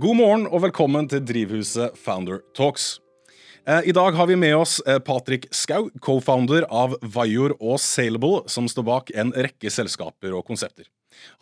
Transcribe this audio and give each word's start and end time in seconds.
God 0.00 0.16
morgen 0.16 0.46
og 0.48 0.62
velkommen 0.64 1.04
til 1.10 1.20
Drivhuset 1.28 1.96
Founder 2.00 2.38
Talks. 2.56 3.02
Eh, 3.68 3.90
I 3.90 3.92
dag 3.92 4.14
har 4.16 4.28
vi 4.30 4.36
med 4.38 4.54
oss 4.56 4.78
Patrik 4.80 5.04
Patrick 5.04 5.42
Skau, 5.52 5.90
co-founder 6.00 6.64
av 6.72 6.94
Vajor 7.02 7.52
og 7.58 7.76
Sailable, 7.84 8.46
som 8.48 8.64
står 8.70 8.86
bak 8.86 9.12
en 9.12 9.34
rekke 9.36 9.68
selskaper 9.68 10.32
og 10.32 10.46
konsepter. 10.48 10.86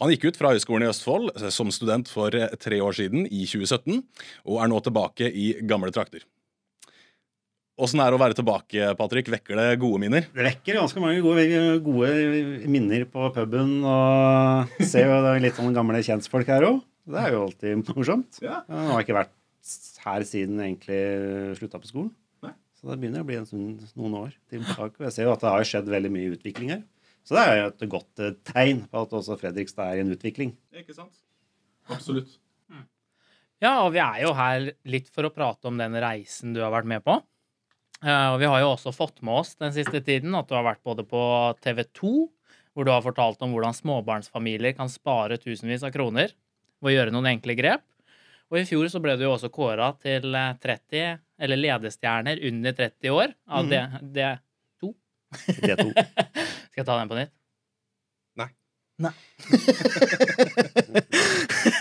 Han 0.03 0.11
gikk 0.11 0.27
ut 0.27 0.41
fra 0.41 0.51
Høgskolen 0.51 0.89
i 0.89 0.91
Østfold 0.91 1.31
eh, 1.37 1.53
som 1.55 1.71
student 1.71 2.11
for 2.11 2.35
eh, 2.35 2.51
tre 2.59 2.81
år 2.83 2.99
siden, 2.99 3.29
i 3.31 3.45
2017, 3.47 4.03
og 4.51 4.59
er 4.65 4.75
nå 4.75 4.83
tilbake 4.83 5.31
i 5.31 5.53
gamle 5.63 5.95
trakter. 5.95 6.27
Åssen 7.79 8.03
er 8.03 8.11
det 8.11 8.19
å 8.19 8.25
være 8.25 8.41
tilbake, 8.41 8.91
Patrick? 8.99 9.31
Vekker 9.39 9.55
det 9.55 9.71
gode 9.79 10.03
minner? 10.03 10.27
Det 10.35 10.51
vekker 10.51 10.81
ganske 10.81 11.05
mange 11.05 11.23
gode, 11.23 11.47
gode 11.87 12.11
minner 12.67 13.07
på 13.07 13.31
puben. 13.39 13.77
Og 13.87 14.81
ser 14.83 15.07
jo 15.07 15.23
det 15.23 15.37
er 15.37 15.45
litt 15.47 15.63
sånn 15.63 15.77
gamle 15.77 16.03
kjentfolk 16.03 16.51
her 16.51 16.73
òg. 16.73 16.88
Det 17.09 17.21
er 17.21 17.33
jo 17.33 17.45
alltid 17.47 17.93
morsomt. 17.97 18.41
Ja. 18.45 18.63
Jeg 18.69 18.89
har 18.93 19.05
ikke 19.05 19.17
vært 19.17 19.35
her 20.05 20.25
siden 20.29 20.61
egentlig 20.63 20.99
slutta 21.59 21.81
på 21.81 21.89
skolen. 21.91 22.11
Nei. 22.45 22.53
Så 22.77 22.91
det 22.91 22.99
begynner 23.01 23.25
å 23.25 23.29
bli 23.29 23.39
en 23.41 23.49
stund, 23.49 23.87
noen 23.99 24.17
år 24.25 24.35
tilbake. 24.53 24.99
Og 25.01 25.07
jeg 25.09 25.17
ser 25.17 25.29
jo 25.29 25.35
at 25.35 25.45
det 25.45 25.55
har 25.55 25.69
skjedd 25.71 25.89
veldig 25.93 26.13
mye 26.15 26.35
utvikling 26.37 26.75
her. 26.77 26.83
Så 27.27 27.37
det 27.37 27.45
er 27.45 27.57
jo 27.59 27.71
et 27.71 27.89
godt 27.93 28.23
eh, 28.25 28.37
tegn 28.49 28.85
på 28.89 29.01
at 29.05 29.17
også 29.19 29.37
Fredrikstad 29.41 29.91
er 29.91 30.01
i 30.01 30.05
en 30.05 30.15
utvikling. 30.15 30.55
Ikke 30.77 30.97
sant? 30.97 31.17
Absolutt. 31.89 32.39
Ja, 33.59 33.81
og 33.83 33.91
vi 33.97 33.99
er 33.99 34.21
jo 34.23 34.31
her 34.39 34.69
litt 34.87 35.09
for 35.11 35.27
å 35.27 35.33
prate 35.35 35.67
om 35.67 35.81
den 35.81 35.97
reisen 35.99 36.53
du 36.55 36.61
har 36.63 36.71
vært 36.71 36.89
med 36.89 37.03
på. 37.03 37.17
Eh, 38.05 38.27
og 38.31 38.39
vi 38.41 38.47
har 38.47 38.63
jo 38.63 38.73
også 38.77 38.93
fått 38.95 39.19
med 39.27 39.41
oss 39.41 39.57
den 39.59 39.75
siste 39.75 40.01
tiden 40.05 40.37
at 40.39 40.47
du 40.49 40.55
har 40.55 40.67
vært 40.67 40.85
både 40.87 41.03
på 41.09 41.21
TV 41.65 41.83
2, 41.99 42.13
hvor 42.77 42.87
du 42.87 42.93
har 42.95 43.03
fortalt 43.03 43.43
om 43.43 43.57
hvordan 43.57 43.75
småbarnsfamilier 43.75 44.77
kan 44.79 44.93
spare 44.93 45.41
tusenvis 45.43 45.83
av 45.89 45.91
kroner 45.97 46.37
ved 46.83 46.91
å 46.93 46.97
gjøre 46.97 47.15
noen 47.15 47.31
enkle 47.35 47.57
grep. 47.59 47.85
Og 48.49 48.61
i 48.61 48.67
fjor 48.69 48.89
så 48.89 49.01
ble 49.05 49.17
du 49.19 49.27
jo 49.27 49.35
også 49.35 49.51
kåra 49.53 49.91
til 50.01 50.35
eh, 50.35 50.55
30, 50.63 51.19
eller 51.45 51.61
ledestjerner 51.61 52.41
under 52.49 52.73
30 52.79 53.13
år 53.15 53.35
av 53.47 53.67
mm. 53.67 53.71
det, 53.73 53.83
det 54.17 54.31
D2. 54.81 54.93
Skal 56.71 56.81
jeg 56.81 56.87
ta 56.89 56.95
den 56.95 57.11
på 57.11 57.19
nytt? 57.19 57.35
Nei. 58.41 58.51
Nei. 59.05 59.15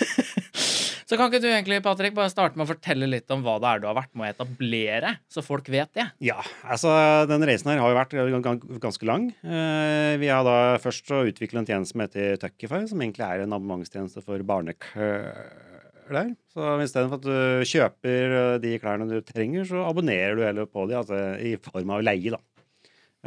Så 1.08 1.16
kan 1.16 1.30
ikke 1.32 1.40
du 1.40 1.48
egentlig, 1.48 1.78
Patrick, 1.86 2.12
bare 2.18 2.28
starte 2.28 2.60
med 2.60 2.66
å 2.66 2.72
fortelle 2.74 3.08
litt 3.08 3.32
om 3.32 3.40
hva 3.46 3.54
det 3.64 3.70
er 3.70 3.80
du 3.80 3.86
har 3.88 3.96
vært 3.96 4.12
med 4.20 4.28
å 4.28 4.32
etablere, 4.34 5.14
så 5.32 5.40
folk 5.46 5.70
vet 5.72 5.94
det? 5.96 6.04
Ja, 6.28 6.42
altså 6.68 6.92
den 7.30 7.46
reisen 7.48 7.72
her 7.72 7.80
har 7.80 7.94
jo 7.94 7.96
vært 7.96 8.16
gan- 8.18 8.44
gan- 8.44 8.80
ganske 8.84 9.08
lang. 9.08 9.30
Eh, 9.40 10.18
Vi 10.20 10.28
har 10.28 10.44
da 10.44 10.76
først 10.84 11.08
utvikla 11.08 11.60
en 11.64 11.66
tjeneste 11.70 11.94
som 11.96 12.02
heter 12.04 12.36
Tuckify, 12.42 12.82
som 12.92 13.00
egentlig 13.00 13.24
er 13.24 13.46
en 13.46 13.56
abonnementstjeneste 13.56 14.20
for 14.26 14.44
barneklær. 14.44 16.36
Så 16.52 16.76
istedenfor 16.84 17.22
at 17.22 17.28
du 17.28 17.64
kjøper 17.72 18.36
eh, 18.42 18.58
de 18.68 18.76
klærne 18.80 19.08
du 19.08 19.22
trenger, 19.24 19.64
så 19.64 19.88
abonnerer 19.88 20.36
du 20.36 20.44
heller 20.44 20.66
på 20.68 20.90
de, 20.92 20.96
altså 21.00 21.40
i 21.40 21.56
form 21.56 21.90
av 21.96 22.04
leie, 22.04 22.36
da. 22.36 22.44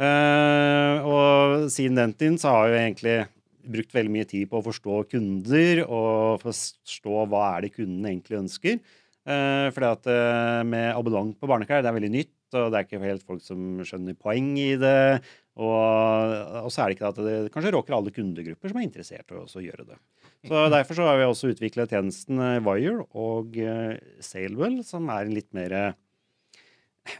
Eh, 0.01 1.01
og 1.05 1.65
siden 1.73 1.97
den 1.97 2.13
tiden 2.13 2.37
så 2.41 2.53
har 2.53 2.69
jo 2.69 2.77
egentlig 2.77 3.17
brukt 3.63 3.93
veldig 3.95 4.13
mye 4.13 4.27
tid 4.29 4.49
på 4.51 4.59
å 4.59 4.65
forstå 4.65 4.97
kunder 5.11 5.83
og 5.85 6.41
forstå 6.43 7.25
hva 7.31 7.45
er 7.55 7.65
det 7.65 7.73
kunden 7.75 8.07
egentlig 8.09 8.41
ønsker. 8.41 8.81
Eh, 9.21 9.67
fordi 9.73 9.89
at 9.89 10.09
eh, 10.09 10.61
med 10.67 10.87
abonnement 10.95 11.37
på 11.37 11.49
barneklær, 11.49 11.83
det 11.83 11.91
er 11.91 11.97
veldig 11.97 12.13
nytt, 12.13 12.37
og 12.57 12.71
det 12.71 12.79
er 12.79 12.87
ikke 12.87 13.03
helt 13.03 13.25
folk 13.27 13.43
som 13.45 13.83
skjønner 13.85 14.17
poeng 14.17 14.53
i 14.59 14.73
det. 14.81 15.21
Og, 15.61 16.35
og 16.63 16.69
så 16.71 16.83
er 16.83 16.89
det 16.89 16.97
ikke 16.97 17.11
at 17.11 17.19
det 17.21 17.35
kanskje 17.53 17.73
råker 17.75 17.95
alle 17.97 18.13
kundegrupper 18.15 18.71
som 18.71 18.79
er 18.79 18.87
interessert 18.87 19.33
i 19.33 19.37
å 19.37 19.65
gjøre 19.65 19.89
det. 19.89 19.99
Så 20.47 20.61
Derfor 20.73 20.97
så 20.97 21.09
har 21.09 21.19
vi 21.19 21.27
også 21.27 21.51
utviklet 21.51 21.91
tjenesten 21.93 22.41
eh, 22.41 22.61
Wire 22.65 23.05
og 23.13 23.59
uh, 23.61 23.93
Sailwell, 24.23 24.79
som 24.87 25.11
er 25.13 25.27
en 25.27 25.35
litt 25.37 25.51
mer 25.53 25.75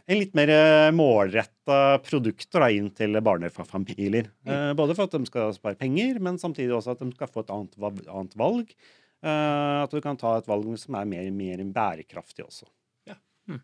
en 0.06 0.18
litt 0.18 0.34
mer 0.38 0.50
målretta 0.94 1.98
produkter 2.06 2.62
da, 2.62 2.70
inn 2.70 2.88
til 2.94 3.18
barnefamilier. 3.24 4.28
Mm. 4.46 4.74
både 4.78 4.94
for 4.94 5.08
at 5.08 5.14
de 5.16 5.28
skal 5.28 5.54
spare 5.56 5.78
penger, 5.80 6.20
men 6.22 6.38
samtidig 6.38 6.74
også 6.76 6.94
at 6.94 7.02
de 7.02 7.10
skal 7.16 7.30
få 7.30 7.44
et 7.44 7.54
annet, 7.54 7.78
annet 8.06 8.36
valg. 8.38 8.74
Eh, 9.22 9.82
at 9.84 9.92
du 9.92 10.00
kan 10.02 10.18
ta 10.18 10.34
et 10.38 10.48
valg 10.50 10.72
som 10.82 10.96
er 10.98 11.06
mer, 11.06 11.28
mer 11.34 11.62
bærekraftig 11.74 12.44
også. 12.44 12.66
Ja. 13.06 13.18
Mm. 13.50 13.60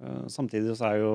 Eh, 0.00 0.22
samtidig 0.32 0.76
så 0.78 0.88
er 0.88 1.02
jo 1.02 1.10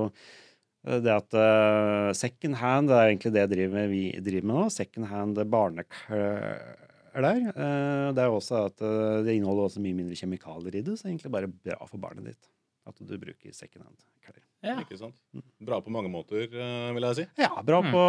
eh, 0.85 0.99
det 1.01 1.13
at 1.15 1.37
uh, 1.37 2.13
second 2.17 2.59
hand, 2.61 2.91
det 2.91 2.97
er 2.97 3.09
egentlig 3.09 3.33
det 3.33 3.47
driver, 3.55 3.89
vi 3.89 4.03
driver 4.21 4.51
med 4.51 4.59
nå. 4.59 4.67
Second 4.73 5.09
hand 5.09 5.41
barneklær. 5.49 6.77
Uh, 7.17 8.13
det 8.13 8.21
er 8.21 8.29
også 8.29 8.67
at 8.67 8.85
uh, 8.85 9.25
det 9.25 9.33
inneholder 9.33 9.71
også 9.71 9.81
mye 9.81 9.97
mindre 9.97 10.19
kjemikalier 10.19 10.77
i 10.77 10.85
det, 10.85 10.93
så 10.93 11.07
det 11.07 11.09
er 11.09 11.15
egentlig 11.15 11.33
bare 11.33 11.49
bra 11.49 11.89
for 11.89 11.97
barnet 12.01 12.29
ditt 12.29 12.53
at 12.87 13.01
du 13.01 13.17
bruker 13.19 13.51
second 13.51 13.83
hand-klær. 13.83 14.16
Ja. 14.65 14.73
Ikke 14.81 14.97
sant? 14.97 15.13
Bra 15.61 15.77
på 15.85 15.91
mange 15.93 16.09
måter, 16.09 16.47
eh, 16.49 16.87
vil 16.95 17.03
jeg 17.05 17.15
si. 17.19 17.25
Ja, 17.37 17.51
bra 17.63 17.77
Mm. 17.83 17.91
på 17.93 18.03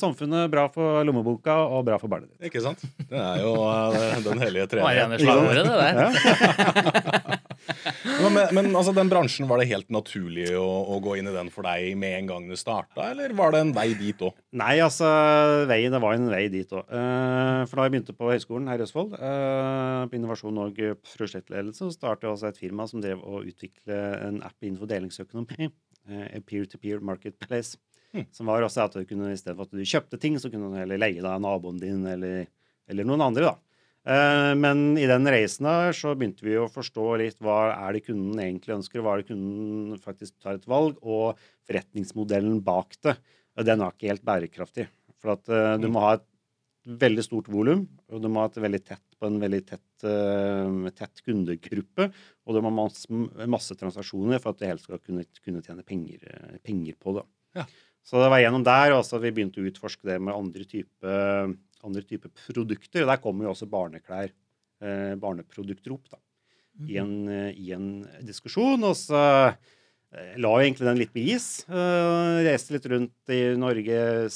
samfunnet, 0.00 0.50
bra 0.50 0.64
for 0.72 1.04
lommeboka 1.04 1.52
og 1.68 1.84
bra 1.84 1.98
for 2.00 2.08
barnet 2.08 2.30
ditt. 2.32 2.48
Ikke 2.48 2.62
sant? 2.64 2.80
Det 3.10 3.18
er 3.20 3.42
jo 3.44 3.52
eh, 3.68 4.22
den 4.24 4.40
hellige 4.40 4.66
Det 4.72 4.80
Marianne-slagordet, 4.82 5.64
det 5.68 5.76
der. 5.82 5.94
Men, 6.00 7.38
men, 8.56 8.70
altså, 8.74 8.94
den 8.96 9.10
bransjen, 9.10 9.46
var 9.50 9.60
det 9.60 9.68
helt 9.70 9.88
naturlig 9.94 10.48
å, 10.58 10.66
å 10.94 10.98
gå 11.04 11.16
inn 11.18 11.30
i 11.30 11.34
den 11.34 11.50
for 11.54 11.66
deg 11.66 11.94
med 12.00 12.16
en 12.18 12.30
gang 12.30 12.48
du 12.50 12.56
starta, 12.58 13.10
eller 13.12 13.34
var 13.38 13.54
det 13.54 13.62
en 13.64 13.72
vei 13.76 13.88
dit 13.98 14.24
òg? 14.24 14.34
Nei, 14.58 14.74
altså, 14.84 15.08
vei, 15.70 15.80
det 15.92 16.00
var 16.02 16.18
en 16.18 16.28
vei 16.32 16.42
dit 16.52 16.74
òg. 16.74 16.90
for 16.90 17.78
da 17.78 17.86
jeg 17.86 17.94
begynte 17.94 18.16
på 18.18 18.32
høyskolen 18.32 18.68
her 18.72 18.82
i 18.82 18.86
Østfold, 18.86 19.14
uh, 19.20 20.02
på 20.10 20.18
Innovasjon 20.18 20.60
og 20.64 20.82
prosjektledelse, 21.14 21.86
så 21.86 21.94
startet 21.94 22.26
jeg 22.26 22.34
også 22.34 22.50
et 22.50 22.60
firma 22.60 22.88
som 22.90 23.04
drev 23.04 23.22
å 23.22 23.44
utvikle 23.46 24.02
en 24.28 24.42
app 24.46 24.58
innenfor 24.62 24.90
delingsøkonomi. 24.90 25.70
Uh, 26.10 26.38
Peer-to-peer 26.48 27.02
marketplace. 27.04 27.78
Hmm. 28.12 28.26
Som 28.34 28.50
var 28.50 28.64
også 28.64 28.84
at 28.84 28.96
du 28.98 29.06
kunne, 29.08 29.32
i 29.32 29.40
stedet 29.40 29.56
for 29.56 29.68
at 29.68 29.72
du 29.72 29.88
kjøpte 29.88 30.18
ting, 30.20 30.34
så 30.40 30.50
kunne 30.52 30.68
du 30.72 30.80
heller 30.80 31.00
leie 31.00 31.22
deg 31.24 31.44
naboen 31.44 31.78
din 31.80 32.04
eller, 32.08 32.48
eller 32.90 33.08
noen 33.08 33.24
andre. 33.30 33.52
da. 33.52 33.71
Eh, 34.06 34.54
Men 34.58 34.96
i 34.98 35.06
den 35.06 35.28
reisen 35.30 35.68
her 35.68 35.92
så 35.94 36.14
begynte 36.18 36.42
vi 36.46 36.56
å 36.58 36.68
forstå 36.72 37.04
litt 37.20 37.38
hva 37.38 37.70
er 37.76 37.92
det 37.94 38.04
kunden 38.08 38.40
egentlig 38.42 38.74
ønsker, 38.80 39.02
hva 39.04 39.14
er 39.14 39.22
det 39.22 39.28
kunden 39.30 40.00
faktisk 40.02 40.34
tar 40.42 40.58
et 40.58 40.66
valg, 40.70 40.98
og 41.02 41.38
forretningsmodellen 41.68 42.60
bak 42.66 42.96
det. 43.06 43.16
Den 43.62 43.80
er 43.84 43.92
ikke 43.94 44.10
helt 44.10 44.24
bærekraftig. 44.26 44.88
For 45.22 45.36
at 45.36 45.48
eh, 45.48 45.76
du 45.78 45.86
Mm. 45.88 45.92
må 45.94 46.00
ha 46.02 46.14
et 46.18 46.26
veldig 46.98 47.22
stort 47.22 47.46
volum, 47.46 47.86
og 48.10 48.22
du 48.22 48.28
må 48.28 48.40
ha 48.42 48.46
et 48.50 48.58
veldig 48.58 48.82
tett 48.84 49.04
på 49.20 49.28
en 49.28 49.38
veldig 49.38 49.60
tett, 49.68 50.02
eh, 50.02 50.90
tett 50.98 51.22
kundegruppe, 51.22 52.08
og 52.44 52.54
du 52.56 52.60
må 52.60 52.72
ha 52.72 52.78
masse, 52.82 53.06
masse 53.46 53.76
transaksjoner 53.78 54.40
for 54.42 54.50
at 54.50 54.58
du 54.58 54.66
helst 54.66 54.88
skal 54.88 54.98
kunne, 54.98 55.22
kunne 55.44 55.62
tjene 55.62 55.84
penger, 55.86 56.58
penger 56.64 56.94
på 56.98 57.14
det. 57.20 57.24
Ja. 57.54 57.66
Så 58.02 58.18
det 58.18 58.30
var 58.32 58.40
gjennom 58.42 58.64
der 58.66 58.90
også 58.96 59.14
at 59.20 59.22
vi 59.22 59.30
begynte 59.30 59.62
å 59.62 59.68
utforske 59.70 60.02
det 60.10 60.20
med 60.20 60.34
andre 60.34 60.64
typer 60.66 61.54
andre 61.86 62.02
type 62.06 62.30
produkter. 62.46 63.04
Og 63.04 63.10
der 63.12 63.22
kommer 63.22 63.46
jo 63.46 63.52
også 63.54 63.68
barneklær, 63.70 64.32
eh, 64.82 65.14
barneprodukter 65.20 65.94
opp 65.94 66.10
da, 66.12 66.18
i, 66.86 66.96
en, 67.02 67.14
eh, 67.28 67.52
i 67.58 67.72
en 67.76 67.88
diskusjon. 68.26 68.82
Og 68.88 68.96
så 68.98 69.22
eh, 69.22 70.34
la 70.40 70.52
jo 70.52 70.64
egentlig 70.64 70.88
den 70.88 71.00
litt 71.00 71.14
på 71.14 71.24
is. 71.34 71.48
Eh, 71.68 72.42
reiste 72.48 72.76
litt 72.76 72.90
rundt 72.92 73.34
i 73.34 73.40
Norge, 73.58 74.28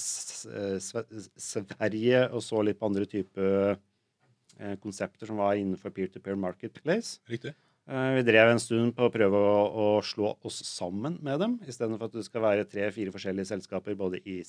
Sverige, 1.41 2.25
og 2.33 2.41
så 2.45 2.63
litt 2.67 2.81
på 2.81 2.89
andre 2.91 3.07
typer 3.11 3.77
eh, 3.77 4.77
konsepter 4.83 5.29
som 5.29 5.43
var 5.43 5.59
innenfor 5.61 5.91
peer-to-peer 5.95 6.39
marketplace. 6.41 7.21
Riktig. 7.31 7.53
Eh, 7.89 8.15
Vi 8.17 8.23
drev 8.27 8.49
en 8.51 8.59
stund 8.59 8.95
på 8.97 9.07
å 9.07 9.11
prøve 9.15 9.39
å, 9.39 9.59
å 9.79 9.85
slå 10.03 10.33
oss 10.49 10.57
sammen 10.67 11.21
med 11.23 11.39
dem, 11.39 11.53
istedenfor 11.71 12.09
at 12.09 12.17
det 12.19 12.25
skal 12.27 12.43
være 12.43 12.65
tre-fire 12.67 13.13
forskjellige 13.15 13.47
selskaper 13.53 13.95
både 14.01 14.19
i, 14.27 14.41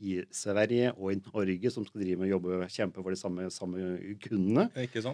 i 0.00 0.14
Sverige 0.32 0.94
og 0.96 1.10
i 1.12 1.18
Norge 1.20 1.72
som 1.74 1.84
skal 1.84 2.00
drive 2.06 2.22
med 2.22 2.30
å 2.30 2.38
jobbe 2.38 2.68
kjempe 2.72 3.04
for 3.04 3.12
de 3.12 3.20
samme, 3.20 3.50
samme 3.52 3.90
kundene. 4.24 4.64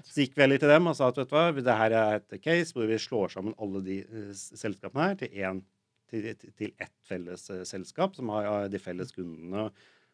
Så 0.07 0.23
gikk 0.23 0.39
vi 0.39 0.45
heller 0.47 0.63
til 0.63 0.71
dem 0.71 0.87
og 0.93 0.95
sa 1.01 1.11
at 1.11 1.19
vet 1.19 1.33
du 1.33 1.35
hva, 1.35 1.49
det 1.59 1.79
her 1.83 1.97
er 2.05 2.21
et 2.21 2.39
case 2.45 2.71
hvor 2.77 2.87
vi 2.87 3.01
slår 3.03 3.35
sammen 3.35 3.59
alle 3.59 3.83
de 3.89 3.99
eh, 4.07 4.31
selskapene 4.39 5.09
her 5.11 5.19
til, 5.25 5.35
en, 5.51 5.65
til, 6.13 6.31
til- 6.55 6.75
ett 6.79 6.95
felles 7.11 7.49
eh, 7.51 7.65
selskap 7.67 8.15
som 8.15 8.31
har 8.31 8.69
de 8.71 8.79
felles 8.79 9.11
kundene. 9.17 9.73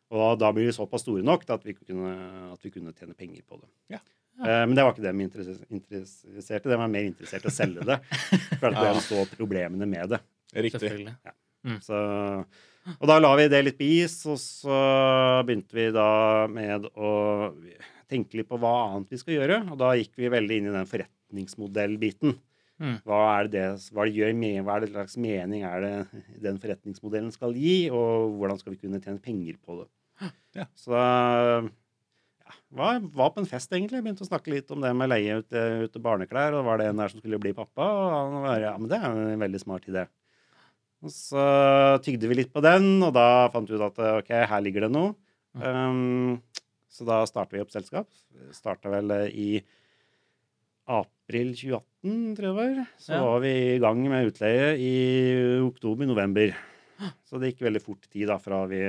Og 0.08 0.38
da 0.40 0.48
blir 0.56 0.70
vi 0.70 0.72
såpass 0.72 1.02
store 1.04 1.20
nok 1.20 1.44
at 1.52 1.68
vi 1.68 1.74
kunne, 1.76 2.14
at 2.54 2.62
vi 2.64 2.72
kunne 2.72 2.96
tjene 2.96 3.12
penger 3.12 3.44
på 3.44 3.60
det. 3.60 3.68
Ja. 3.92 4.00
Eh, 4.38 4.64
Men 4.68 4.74
det 4.76 4.84
var 4.86 4.94
ikke 4.94 5.02
det 5.06 5.14
vi 5.18 5.26
interesserte, 5.26 6.62
det 6.62 6.72
De 6.72 6.78
var 6.78 6.88
mer 6.92 7.06
interessert 7.08 7.44
i 7.44 7.50
å 7.50 7.54
selge 7.54 7.84
det. 7.88 7.98
For 8.60 8.68
at 8.70 8.78
Ja. 8.78 8.92
de 8.94 9.00
så 9.04 9.24
problemene 9.34 9.86
med 9.90 10.14
det. 10.14 10.20
Riktig. 10.54 10.80
Selvfølgelig. 10.80 11.16
Så, 11.84 11.98
og 13.00 13.06
da 13.10 13.18
la 13.20 13.32
vi 13.36 13.48
det 13.50 13.64
litt 13.66 13.76
på 13.80 13.84
is, 13.98 14.14
og 14.30 14.38
så 14.40 14.76
begynte 15.44 15.74
vi 15.76 15.88
da 15.92 16.46
med 16.48 16.86
å 16.96 17.10
tenke 18.08 18.38
litt 18.38 18.48
på 18.48 18.56
hva 18.62 18.70
annet 18.94 19.10
vi 19.12 19.18
skal 19.20 19.34
gjøre. 19.40 19.58
Og 19.72 19.76
da 19.82 19.90
gikk 19.98 20.14
vi 20.16 20.30
veldig 20.32 20.60
inn 20.62 20.70
i 20.70 20.76
den 20.78 20.86
forretningsmodellbiten. 20.88 22.36
Mm. 22.78 22.94
Hva 23.02 23.18
er 23.40 23.48
det, 23.50 23.64
hva 23.90 24.04
det, 24.06 24.14
gjør 24.14 24.36
med, 24.38 24.60
hva 24.64 24.76
er 24.78 24.84
det 24.86 24.92
slags 24.92 25.16
mening 25.18 25.64
er 25.66 25.82
det 25.82 26.22
den 26.44 26.60
forretningsmodellen 26.62 27.32
skal 27.34 27.56
gi, 27.58 27.88
og 27.90 28.36
hvordan 28.38 28.60
skal 28.60 28.76
vi 28.76 28.80
kunne 28.84 29.00
tjene 29.02 29.18
penger 29.20 29.58
på 29.66 29.80
det? 29.80 29.88
Ja. 30.54 30.64
Så 30.78 30.94
da 30.94 31.02
var, 32.74 33.00
var 33.14 33.30
på 33.34 33.40
en 33.42 33.48
fest, 33.48 33.70
egentlig. 33.72 34.02
Begynte 34.04 34.24
å 34.24 34.28
snakke 34.28 34.52
litt 34.52 34.70
om 34.74 34.80
det 34.84 34.90
med 34.96 35.10
leie 35.10 35.38
ut, 35.40 35.52
eh, 35.52 35.84
ut 35.86 35.98
barneklær. 36.04 36.56
Og 36.58 36.64
var 36.68 36.78
det 36.80 36.88
en 36.90 37.00
der 37.02 37.08
som 37.12 37.20
skulle 37.22 37.40
bli 37.42 37.52
pappa? 37.56 37.82
Og 37.86 38.08
han 38.14 38.42
var 38.44 38.60
ja, 38.64 38.74
men 38.78 38.88
det 38.90 38.98
er 39.00 39.08
en 39.34 39.42
veldig 39.44 39.60
smart 39.62 39.88
idé. 39.90 40.06
Og 41.02 41.12
så 41.14 41.42
tygde 42.02 42.26
vi 42.30 42.40
litt 42.40 42.52
på 42.52 42.62
den, 42.64 42.96
og 43.06 43.12
da 43.14 43.48
fant 43.54 43.68
vi 43.70 43.76
ut 43.78 43.84
at 43.86 43.98
ok, 44.18 44.32
her 44.50 44.62
ligger 44.64 44.86
det 44.88 44.92
noe. 44.96 45.12
Um, 45.54 46.40
så 46.90 47.06
da 47.06 47.20
starta 47.28 47.54
vi 47.54 47.62
opp 47.62 47.70
selskap. 47.70 48.08
Starta 48.56 48.90
vel 48.90 49.10
eh, 49.14 49.28
i 49.30 49.50
april 50.88 51.52
2018, 51.54 52.34
tror 52.38 52.46
jeg 52.48 52.54
det 52.54 52.56
var. 52.58 52.88
Så 52.98 53.12
Ja. 53.14 53.20
var 53.24 53.40
vi 53.44 53.52
i 53.76 53.78
gang 53.78 54.00
med 54.08 54.30
utleie 54.32 54.72
i 54.80 55.60
oktober-november. 55.60 56.54
Så 57.28 57.38
det 57.38 57.52
gikk 57.52 57.60
veldig 57.68 57.82
fort 57.84 58.08
tid 58.10 58.26
da, 58.30 58.38
fra 58.42 58.64
vi 58.66 58.80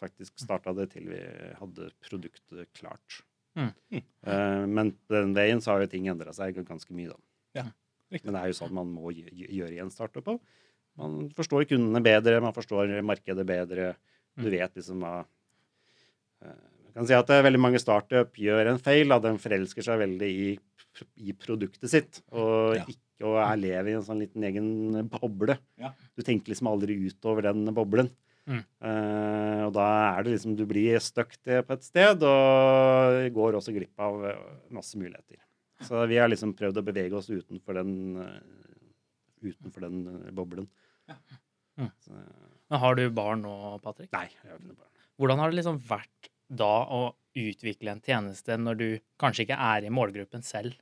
faktisk 0.00 0.40
starta 0.42 0.72
det 0.74 0.88
til 0.94 1.04
vi 1.12 1.20
hadde 1.60 1.90
produktet 2.02 2.66
klart. 2.74 3.20
Mm. 3.54 3.68
Eh, 3.92 4.64
men 4.66 4.90
på 5.06 5.14
den 5.14 5.34
veien 5.36 5.60
så 5.62 5.74
har 5.74 5.84
jo 5.84 5.90
ting 5.92 6.08
endra 6.10 6.32
seg 6.34 6.56
ganske 6.66 6.90
mye, 6.96 7.12
da. 7.12 7.18
Ja. 7.60 7.64
Men 8.12 8.34
det 8.34 8.40
er 8.42 8.50
jo 8.50 8.56
sånn 8.58 8.74
man 8.76 8.90
må 8.92 9.12
gj- 9.14 9.30
gj- 9.32 9.52
gjøre 9.60 9.76
i 9.76 9.80
en 9.84 9.90
startup 9.94 10.26
òg. 10.34 10.40
Man 11.00 11.30
forstår 11.36 11.64
kundene 11.70 12.02
bedre, 12.04 12.40
man 12.44 12.52
forstår 12.56 12.90
markedet 13.06 13.46
bedre. 13.48 13.94
Du 14.36 14.48
Mm. 14.48 14.50
vet 14.58 14.74
liksom 14.76 15.00
hva 15.04 15.24
eh, 16.42 16.68
Jeg 16.92 16.94
kan 16.94 17.06
si 17.08 17.14
at 17.14 17.30
er 17.30 17.42
veldig 17.46 17.60
mange 17.60 17.78
startup 17.80 18.34
gjør 18.36 18.66
en 18.68 18.78
feil. 18.78 19.08
Da. 19.08 19.18
De 19.18 19.38
forelsker 19.40 19.82
seg 19.86 19.98
veldig 20.02 20.28
i, 20.28 20.58
i 21.16 21.32
produktet 21.32 21.90
sitt. 21.90 22.22
Og 22.32 22.76
Ja. 22.76 22.84
ikke 22.88 22.98
og 23.22 23.36
er 23.38 23.56
lever 23.56 23.88
i 23.92 23.94
en 23.94 24.02
sånn 24.02 24.18
liten 24.18 24.42
egen 24.42 25.08
boble. 25.08 25.54
Ja. 25.78 25.92
Du 26.16 26.22
tenker 26.26 26.50
liksom 26.50 26.66
aldri 26.66 26.96
utover 27.06 27.42
den 27.42 27.64
boblen. 27.74 28.10
Mm. 28.42 28.64
Uh, 28.82 29.60
og 29.68 29.72
da 29.76 29.84
er 30.18 30.24
det 30.26 30.32
liksom 30.32 30.56
Du 30.58 30.64
blir 30.66 30.98
stuck 30.98 31.36
på 31.46 31.70
et 31.76 31.84
sted 31.86 32.24
og 32.26 33.28
går 33.36 33.54
også 33.54 33.70
glipp 33.76 34.02
av 34.02 34.24
eh, 34.26 34.40
masse 34.74 34.98
muligheter. 34.98 35.38
Så 35.86 36.02
vi 36.10 36.18
har 36.18 36.26
liksom 36.30 36.50
prøvd 36.58 36.80
å 36.80 36.84
bevege 36.86 37.14
oss 37.14 37.30
utenfor 37.30 37.78
den, 37.78 37.92
eh, 38.18 39.46
utenfor 39.52 39.86
den 39.86 40.02
boblen. 40.34 40.66
boblen. 40.66 40.68
Mm. 41.78 41.90
Så, 42.02 42.18
Men 42.70 42.80
har 42.82 42.94
du 42.98 43.04
barn 43.10 43.42
nå, 43.46 43.54
Patrick? 43.82 44.10
nei, 44.12 44.26
jeg 44.26 44.50
har 44.50 44.58
ikke 44.58 44.72
noe 44.72 44.80
barn. 44.82 45.06
Hvordan 45.20 45.38
har 45.38 45.50
det 45.52 45.58
liksom 45.60 45.78
vært 45.86 46.31
da 46.52 46.72
å 46.92 47.02
utvikle 47.38 47.94
en 47.94 48.02
tjeneste 48.04 48.58
når 48.60 48.76
du 48.80 48.88
kanskje 49.20 49.46
ikke 49.46 49.56
er 49.56 49.86
i 49.88 49.92
målgruppen 49.94 50.44
selv? 50.44 50.74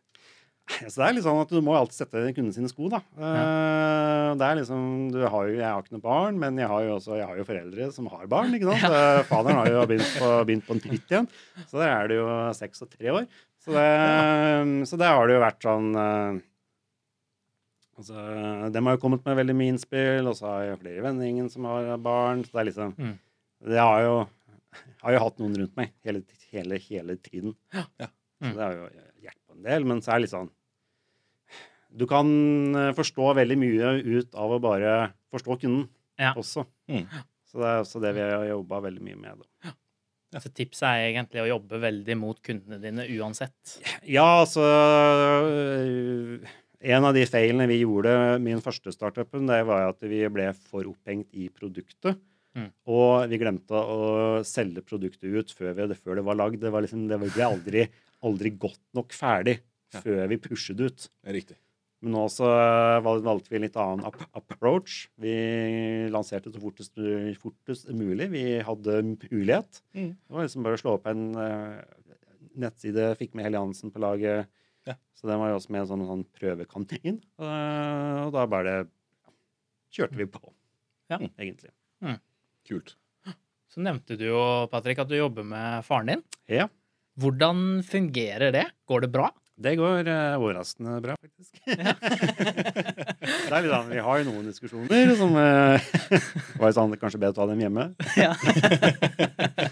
Så 0.71 1.01
det 1.01 1.07
er 1.09 1.15
litt 1.17 1.25
sånn 1.25 1.41
at 1.43 1.51
Du 1.51 1.59
må 1.67 1.73
alltid 1.75 1.97
sette 1.99 2.21
kunden 2.37 2.53
sine 2.55 2.69
sko. 2.71 2.87
da. 2.93 3.01
Ja. 3.19 4.35
det 4.39 4.47
er 4.47 4.59
liksom, 4.61 4.83
du 5.11 5.17
har 5.25 5.49
jo, 5.49 5.57
Jeg 5.59 5.67
har 5.67 5.83
ikke 5.83 5.97
noe 5.97 6.05
barn, 6.05 6.37
men 6.39 6.61
jeg 6.63 6.69
har 6.71 6.85
jo 6.87 6.93
også 6.95 7.17
jeg 7.19 7.27
har 7.27 7.41
jo 7.41 7.47
foreldre 7.49 7.89
som 7.97 8.07
har 8.13 8.29
barn. 8.31 8.55
ikke 8.55 8.69
sant? 8.71 8.85
Ja. 8.95 9.25
Faderen 9.27 9.59
har 9.59 9.71
jo 9.73 9.81
begynt 9.91 10.13
på, 10.21 10.29
begynt 10.47 10.67
på 10.69 10.77
en 10.77 10.83
tritt 10.85 11.11
igjen. 11.11 11.27
Så 11.67 11.81
der 11.81 11.91
er 11.91 12.11
det 12.13 12.21
jo 12.21 12.29
seks 12.55 12.85
og 12.87 12.93
tre 12.95 13.11
år. 13.17 13.27
Så, 13.61 13.75
det, 13.75 13.89
så 14.89 14.97
det 15.01 15.11
har 15.11 15.27
det 15.29 15.35
jo 15.37 15.43
vært 15.43 15.67
sånn 15.67 15.89
eh, 16.01 16.39
altså, 18.01 18.23
De 18.73 18.85
har 18.87 18.95
jo 18.97 19.03
kommet 19.03 19.27
med 19.27 19.37
veldig 19.43 19.57
mye 19.59 19.75
innspill, 19.75 20.31
og 20.31 20.39
så 20.39 20.47
har 20.53 20.63
jeg 20.71 20.81
flere 20.85 21.03
i 21.03 21.05
vendingen 21.05 21.51
som 21.53 21.67
har 21.69 21.91
barn. 22.05 22.45
Så 22.47 22.55
det 22.55 22.63
er 22.65 22.71
liksom 22.71 22.95
Mm. 23.01 23.19
Det 23.61 23.77
har 23.77 23.99
jo, 24.07 24.15
har 25.03 25.13
jo 25.17 25.19
hatt 25.25 25.39
noen 25.43 25.57
rundt 25.61 25.77
meg 25.77 25.93
hele, 26.07 26.23
hele, 26.53 26.79
hele 26.79 27.17
tiden. 27.17 27.55
Ja. 27.75 27.85
Så 28.41 28.47
Mm. 28.47 28.55
det 28.57 28.63
har 28.65 28.73
jo 28.73 28.85
hjulpet 29.21 29.51
en 29.57 29.63
del, 29.67 29.85
men 29.85 29.99
så 30.01 30.13
er 30.13 30.15
det 30.17 30.23
litt 30.25 30.33
sånn 30.33 30.51
Du 31.93 32.07
kan 32.07 32.29
eh, 32.79 32.93
forstå 32.97 33.35
veldig 33.37 33.57
mye 33.59 33.91
ut 34.07 34.35
av 34.39 34.55
å 34.55 34.61
bare 34.63 34.93
forstå 35.35 35.59
kunden 35.61 35.89
Ja. 36.19 36.33
også. 36.39 36.65
Mm. 36.89 37.05
Så 37.51 37.59
det 37.59 37.67
er 37.67 37.81
også 37.83 38.01
det 38.01 38.15
vi 38.15 38.21
har 38.21 38.47
jobba 38.47 38.81
veldig 38.87 39.03
mye 39.03 39.17
med. 39.19 39.43
Da. 39.43 40.41
Så 40.41 40.49
tipset 40.55 40.87
er 40.87 41.09
egentlig 41.11 41.43
å 41.43 41.49
jobbe 41.51 41.81
veldig 41.83 42.17
mot 42.17 42.41
kundene 42.41 42.79
dine 42.81 43.05
uansett. 43.19 43.81
Ja, 44.07 44.41
altså 44.45 44.63
øh, 44.63 46.47
En 46.81 47.05
av 47.05 47.13
de 47.13 47.27
feilene 47.29 47.67
vi 47.69 47.83
gjorde 47.83 48.41
min 48.41 48.63
første 48.65 48.93
startupen, 48.95 49.45
det 49.51 49.59
var 49.69 49.91
at 49.91 50.01
vi 50.01 50.23
ble 50.33 50.47
for 50.57 50.87
opphengt 50.89 51.29
i 51.37 51.49
produktet. 51.53 52.17
Mm. 52.59 52.69
Og 52.91 53.29
vi 53.31 53.39
glemte 53.39 53.79
å 53.79 53.99
selge 54.47 54.83
produktet 54.83 55.31
ut 55.31 55.53
før, 55.55 55.75
vi, 55.79 55.95
før 55.95 56.19
det 56.19 56.25
var 56.27 56.39
lagd. 56.41 56.61
Det, 56.63 56.73
var 56.75 56.83
liksom, 56.83 57.05
det 57.11 57.19
ble 57.23 57.47
aldri, 57.47 57.85
aldri 58.27 58.51
godt 58.59 58.83
nok 58.99 59.13
ferdig 59.17 59.61
Ja. 59.95 60.01
før 60.05 60.29
vi 60.31 60.37
pushet 60.39 60.77
det 60.79 60.87
ut. 60.91 61.09
Riktig. 61.27 61.57
Men 62.01 62.15
nå 62.17 62.25
så 62.33 62.47
valgte 63.05 63.51
vi 63.53 63.57
en 63.59 63.65
litt 63.67 63.77
annen 63.77 64.07
approach. 64.39 65.09
Vi 65.21 65.33
lanserte 66.11 66.49
det 66.49 66.57
så 66.57 66.63
fortest, 66.63 66.95
fortest 67.43 67.91
mulig. 67.93 68.31
Vi 68.33 68.45
hadde 68.65 69.01
mulighet. 69.05 69.83
Mm. 69.93 70.15
Det 70.17 70.33
var 70.37 70.47
liksom 70.47 70.65
bare 70.65 70.79
å 70.79 70.81
slå 70.81 70.95
opp 70.97 71.11
en 71.11 71.27
øh, 71.37 71.83
nettside, 72.63 73.11
fikk 73.21 73.35
med 73.37 73.45
Helle 73.47 73.61
Hansen 73.61 73.93
på 73.93 74.01
laget. 74.03 74.49
Ja. 74.89 74.95
Så 75.13 75.29
den 75.29 75.43
var 75.43 75.51
jo 75.53 75.59
også 75.59 75.75
med 75.75 75.83
i 75.83 75.85
en 75.85 75.91
sånn, 75.91 76.07
sånn 76.09 76.25
prøvekantin. 76.39 77.21
Øh, 77.43 78.17
og 78.25 78.33
da 78.39 78.47
bare 78.49 78.75
ja, 78.81 79.35
kjørte 79.93 80.17
vi 80.23 80.31
på, 80.33 80.41
Ja. 81.13 81.19
egentlig. 81.37 81.75
Kult. 82.71 82.95
Så 83.71 83.83
nevnte 83.83 84.17
du 84.19 84.25
jo, 84.29 84.41
Patrick, 84.71 84.99
at 84.99 85.11
du 85.11 85.15
jobber 85.15 85.47
med 85.47 85.85
faren 85.87 86.11
din. 86.11 86.23
Ja. 86.51 86.67
Hvordan 87.21 87.85
fungerer 87.87 88.51
det? 88.55 88.67
Går 88.89 89.05
det 89.05 89.11
bra? 89.15 89.29
Det 89.61 89.75
går 89.77 90.09
uh, 90.09 90.41
overraskende 90.41 90.95
bra, 91.05 91.15
faktisk. 91.21 91.53
det 91.69 93.53
er 93.53 93.67
litt 93.67 93.91
Vi 93.91 94.05
har 94.07 94.23
jo 94.23 94.29
noen 94.31 94.47
diskusjoner 94.49 95.13
som 95.19 95.37
uh, 95.37 95.91
var 96.63 96.73
sånn, 96.73 96.97
kanskje 96.97 97.21
bedre 97.21 97.35
å 97.35 97.39
ta 97.43 97.49
dem 97.51 97.61
hjemme. 97.67 97.91
Ja. 98.17 98.33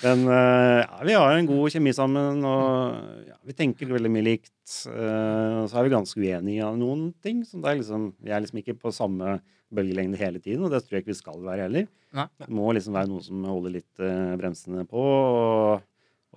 Men 0.00 0.24
øh, 0.24 0.80
ja, 0.80 0.98
vi 1.04 1.14
har 1.18 1.36
en 1.36 1.48
god 1.48 1.74
kjemi 1.74 1.92
sammen, 1.96 2.40
og 2.48 3.26
ja, 3.28 3.36
vi 3.44 3.56
tenker 3.56 3.90
veldig 3.90 4.12
mye 4.12 4.26
likt. 4.30 4.52
øh, 4.88 5.62
og 5.62 5.66
så 5.68 5.80
er 5.80 5.86
vi 5.86 5.92
ganske 5.92 6.20
uenige 6.22 6.64
av 6.64 6.78
noen 6.80 7.10
ting. 7.24 7.42
Så 7.44 7.60
det 7.60 7.68
er 7.68 7.80
liksom, 7.82 8.10
vi 8.20 8.32
er 8.32 8.44
liksom 8.44 8.62
ikke 8.62 8.78
på 8.80 8.94
samme 8.96 9.38
bølgelengde 9.70 10.18
hele 10.18 10.40
tiden, 10.42 10.64
og 10.66 10.72
det 10.72 10.82
tror 10.82 10.98
jeg 10.98 11.04
ikke 11.04 11.12
vi 11.12 11.20
skal 11.20 11.44
være 11.44 11.66
heller. 11.68 11.86
Nei. 12.16 12.26
Det 12.42 12.50
må 12.58 12.72
liksom 12.74 12.96
være 12.96 13.10
noe 13.12 13.22
som 13.22 13.44
holder 13.46 13.76
litt 13.76 14.02
øh, 14.02 14.34
bremsene 14.40 14.86
på, 14.88 15.04
og, 15.04 15.84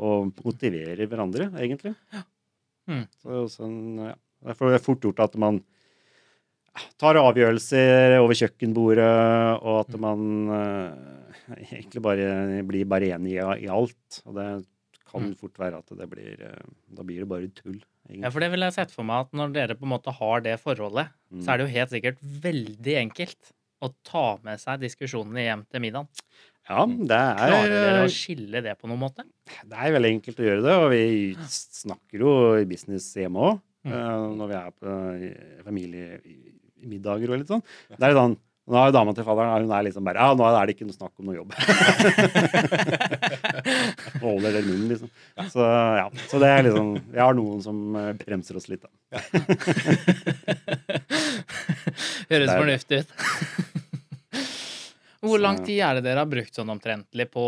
og 0.03 0.29
motiverer 0.43 1.07
hverandre, 1.07 1.49
egentlig. 1.57 1.95
Mm. 2.91 3.07
Så, 3.23 3.45
sånn, 3.55 3.79
ja. 4.11 4.17
Derfor 4.43 4.67
er 4.67 4.75
det 4.75 4.83
fort 4.83 5.05
gjort 5.05 5.23
at 5.23 5.37
man 5.39 5.61
tar 6.99 7.19
avgjørelser 7.21 8.17
over 8.19 8.35
kjøkkenbordet, 8.37 9.09
og 9.61 9.83
at 9.85 9.99
man 10.01 10.25
eh, 10.57 11.22
egentlig 11.57 12.01
bare 12.03 12.63
blir 12.67 12.85
bare 12.89 13.09
enig 13.17 13.37
i, 13.37 13.67
alt. 13.71 14.21
Og 14.25 14.35
det 14.37 14.47
kan 15.09 15.21
Mm. 15.29 15.35
fort 15.37 15.57
være 15.61 15.77
at 15.77 15.91
det 15.97 16.07
blir 16.09 16.41
eh, 16.41 16.63
Da 16.95 17.03
blir 17.05 17.19
det 17.21 17.29
bare 17.29 17.47
tull. 17.53 17.81
Ja, 18.09 18.29
for 18.33 18.39
det 18.41 18.49
vil 18.51 18.59
jeg 18.65 18.73
sett 18.73 18.91
for 18.91 19.03
meg 19.05 19.27
at 19.27 19.31
når 19.37 19.53
dere 19.53 19.75
på 19.77 19.83
en 19.85 19.93
måte 19.93 20.11
har 20.13 20.41
det 20.41 20.59
forholdet, 20.59 21.09
Mm. 21.31 21.41
så 21.45 21.53
er 21.53 21.57
det 21.57 21.67
jo 21.67 21.73
helt 21.79 21.89
sikkert 21.93 22.17
veldig 22.21 22.95
enkelt 23.03 23.51
å 23.81 23.93
ta 24.03 24.39
med 24.43 24.59
seg 24.59 24.79
diskusjonene 24.81 25.43
hjem 25.45 25.65
til 25.69 25.81
middagen. 25.81 26.07
Ja, 26.69 26.85
det 26.87 27.11
er 27.11 27.35
Klarer 27.51 27.69
dere 27.69 27.99
er, 27.99 28.05
å 28.07 28.11
skille 28.11 28.61
det 28.63 28.77
på 28.79 28.87
noen 28.87 28.99
måte? 29.03 29.23
det 29.67 29.77
er 29.77 29.91
veldig 29.91 30.11
enkelt 30.15 30.39
å 30.39 30.45
gjøre 30.47 30.63
det, 30.63 30.75
og 30.79 30.89
vi 30.91 31.35
snakker 31.35 32.19
jo 32.19 32.33
i 32.55 32.65
business 32.65 33.13
hjemme 33.13 33.35
òg. 33.51 33.61
Mm. 33.85 34.37
Når 34.39 34.47
vi 34.47 34.55
er 34.55 34.71
på 34.71 34.93
eh, 35.19 35.63
familiemiddager 35.65 37.29
og 37.33 37.39
litt 37.41 37.51
sånn. 37.51 37.63
Det 37.91 38.07
er 38.07 38.15
sånn 38.17 38.37
nå 38.63 38.77
er 38.79 38.85
jo 38.87 38.93
dama 38.95 39.11
til 39.15 39.25
fadderen 39.27 39.65
hun 39.65 39.73
er 39.75 39.83
liksom 39.89 40.05
bare, 40.07 40.19
ja, 40.23 40.27
nå 40.39 40.43
er 40.47 40.63
det 40.69 40.73
ikke 40.77 40.87
noe 40.87 40.95
snakk 40.95 41.11
om 41.19 41.25
noe 41.27 41.35
jobb. 41.35 41.51
Holder 44.23 44.51
den 44.55 44.65
munnen, 44.69 44.87
liksom. 44.93 45.09
Så 45.51 45.59
ja, 45.67 46.05
så 46.31 46.35
det 46.39 46.47
er 46.53 46.63
liksom 46.69 46.87
Vi 47.11 47.19
har 47.19 47.33
noen 47.35 47.59
som 47.65 47.77
eh, 47.99 48.13
bremser 48.21 48.55
oss 48.59 48.69
litt, 48.71 48.83
da. 48.85 48.89
Høres 52.31 52.49
er- 52.49 52.59
fornuftig 52.59 52.99
ut. 53.03 53.09
Hvor 55.23 55.39
lang 55.39 55.61
tid 55.63 55.79
er 55.79 55.95
det 55.99 56.03
dere 56.07 56.19
har 56.25 56.29
brukt 56.31 56.55
sånn 56.57 56.71
omtrentlig 56.73 57.25
på 57.31 57.43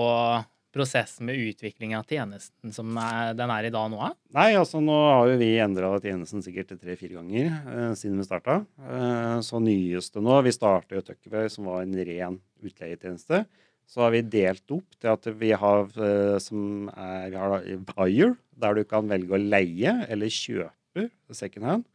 prosessen 0.75 1.29
med 1.29 1.39
utvikling 1.39 1.96
av 1.96 2.08
tjenesten 2.10 2.74
som 2.75 2.89
den 3.38 3.53
er 3.53 3.67
i 3.67 3.72
dag 3.74 3.88
nå? 3.91 4.10
Nei, 4.36 4.50
altså 4.60 4.82
nå 4.84 4.96
har 5.08 5.29
jo 5.32 5.38
vi 5.39 5.53
endra 5.63 5.94
tjenesten 6.03 6.44
sikkert 6.44 6.74
tre-fire 6.75 7.15
ganger 7.15 7.48
eh, 7.48 7.94
siden 7.96 8.20
vi 8.20 8.27
starta. 8.27 8.60
Eh, 8.84 9.38
så 9.46 9.62
nyeste 9.63 10.24
nå 10.24 10.41
Vi 10.46 10.53
starta 10.55 10.98
jo 10.98 11.05
Tuckerway, 11.05 11.48
som 11.51 11.70
var 11.70 11.86
en 11.86 11.96
ren 11.96 12.39
utleietjeneste. 12.65 13.46
Så 13.88 14.01
har 14.01 14.12
vi 14.15 14.24
delt 14.25 14.72
opp 14.74 14.98
til 15.00 15.12
at 15.13 15.27
vi 15.39 15.51
har, 15.55 15.89
eh, 15.96 16.38
som 16.44 16.89
er, 16.91 17.29
vi 17.32 17.39
har 17.39 17.67
Buyer, 17.94 18.36
der 18.60 18.75
du 18.75 18.84
kan 18.89 19.08
velge 19.08 19.38
å 19.38 19.41
leie 19.41 20.00
eller 20.10 20.34
kjøpe 20.34 21.08
second 21.32 21.70
hand. 21.70 21.86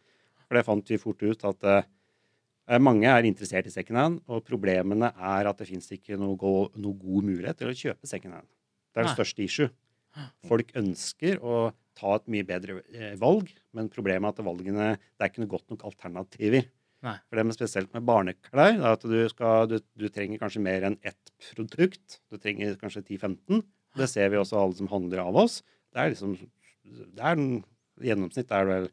For 0.46 0.56
det 0.56 0.66
fant 0.66 0.88
vi 0.94 1.00
fort 1.02 1.20
ut 1.22 1.44
at 1.50 1.68
eh, 1.68 2.78
mange 2.80 3.10
er 3.10 3.28
interessert 3.28 3.68
i 3.68 3.75
second 3.75 4.00
hand, 4.00 4.22
og 4.30 4.46
problemene 4.46 5.12
er 5.12 5.50
at 5.50 5.60
det 5.60 5.68
fins 5.68 5.90
ikke 5.92 6.16
noe, 6.20 6.38
noe 6.78 6.96
god 6.96 7.28
mulighet 7.28 7.60
til 7.60 7.75
å 7.75 7.76
kjøpe 7.76 8.08
second 8.08 8.38
hand. 8.38 8.49
Det 8.90 9.00
er 9.02 9.09
det 9.09 9.16
største 9.16 9.44
issue. 9.47 9.70
Folk 10.50 10.75
ønsker 10.78 11.40
å 11.42 11.70
ta 11.99 12.16
et 12.16 12.28
mye 12.32 12.47
bedre 12.47 12.80
eh, 12.94 13.16
valg, 13.20 13.50
men 13.76 13.90
problemet 13.92 14.30
er 14.30 14.42
at 14.42 14.47
valgene 14.47 14.92
det 14.99 15.25
er 15.25 15.32
ikke 15.32 15.44
noe 15.44 15.54
godt 15.54 15.75
nok 15.75 15.85
alternativer. 15.90 16.68
Nei. 17.04 17.16
For 17.28 17.38
det 17.38 17.44
med 17.49 17.56
spesielt 17.56 17.92
med 17.97 18.04
barneklær 18.09 18.75
er 18.75 18.87
at 18.90 19.04
du, 19.09 19.18
skal, 19.32 19.68
du, 19.70 19.78
du 19.97 20.09
trenger 20.12 20.40
kanskje 20.42 20.64
mer 20.64 20.85
enn 20.88 20.99
ett 21.06 21.32
produkt. 21.54 22.18
Du 22.28 22.37
trenger 22.40 22.76
kanskje 22.80 23.06
10-15, 23.06 23.62
Det 23.97 24.06
ser 24.06 24.28
vi 24.30 24.38
også 24.38 24.59
alle 24.61 24.76
som 24.78 24.90
handler 24.90 25.25
av 25.25 25.38
oss. 25.40 25.61
Det 25.90 26.02
er 26.02 26.12
liksom 26.12 26.37
det 26.85 27.23
er 27.23 27.37
en, 27.37 27.62
gjennomsnitt 28.00 28.52
er 28.54 28.66
det 28.66 28.75
vel 28.75 28.87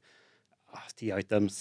ah, 0.76 0.88
ti 0.98 1.12
items 1.16 1.60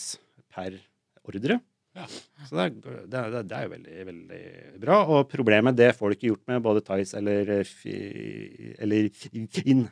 per 0.52 0.78
ordre. 1.26 1.59
Ja. 1.97 2.07
Så 2.47 2.57
det 2.59 2.65
er, 2.65 2.73
det, 3.09 3.21
er, 3.21 3.37
det 3.49 3.57
er 3.57 3.67
jo 3.67 3.73
veldig, 3.73 4.00
veldig 4.11 4.41
bra. 4.83 4.99
Og 5.15 5.31
problemet, 5.33 5.76
det 5.79 5.95
får 5.97 6.12
du 6.12 6.17
ikke 6.19 6.33
gjort 6.33 6.50
med 6.53 6.65
både 6.67 6.83
Tice 6.85 7.17
eller, 7.21 7.53
eh, 7.57 8.75
eller 8.85 9.09
Finn. 9.17 9.87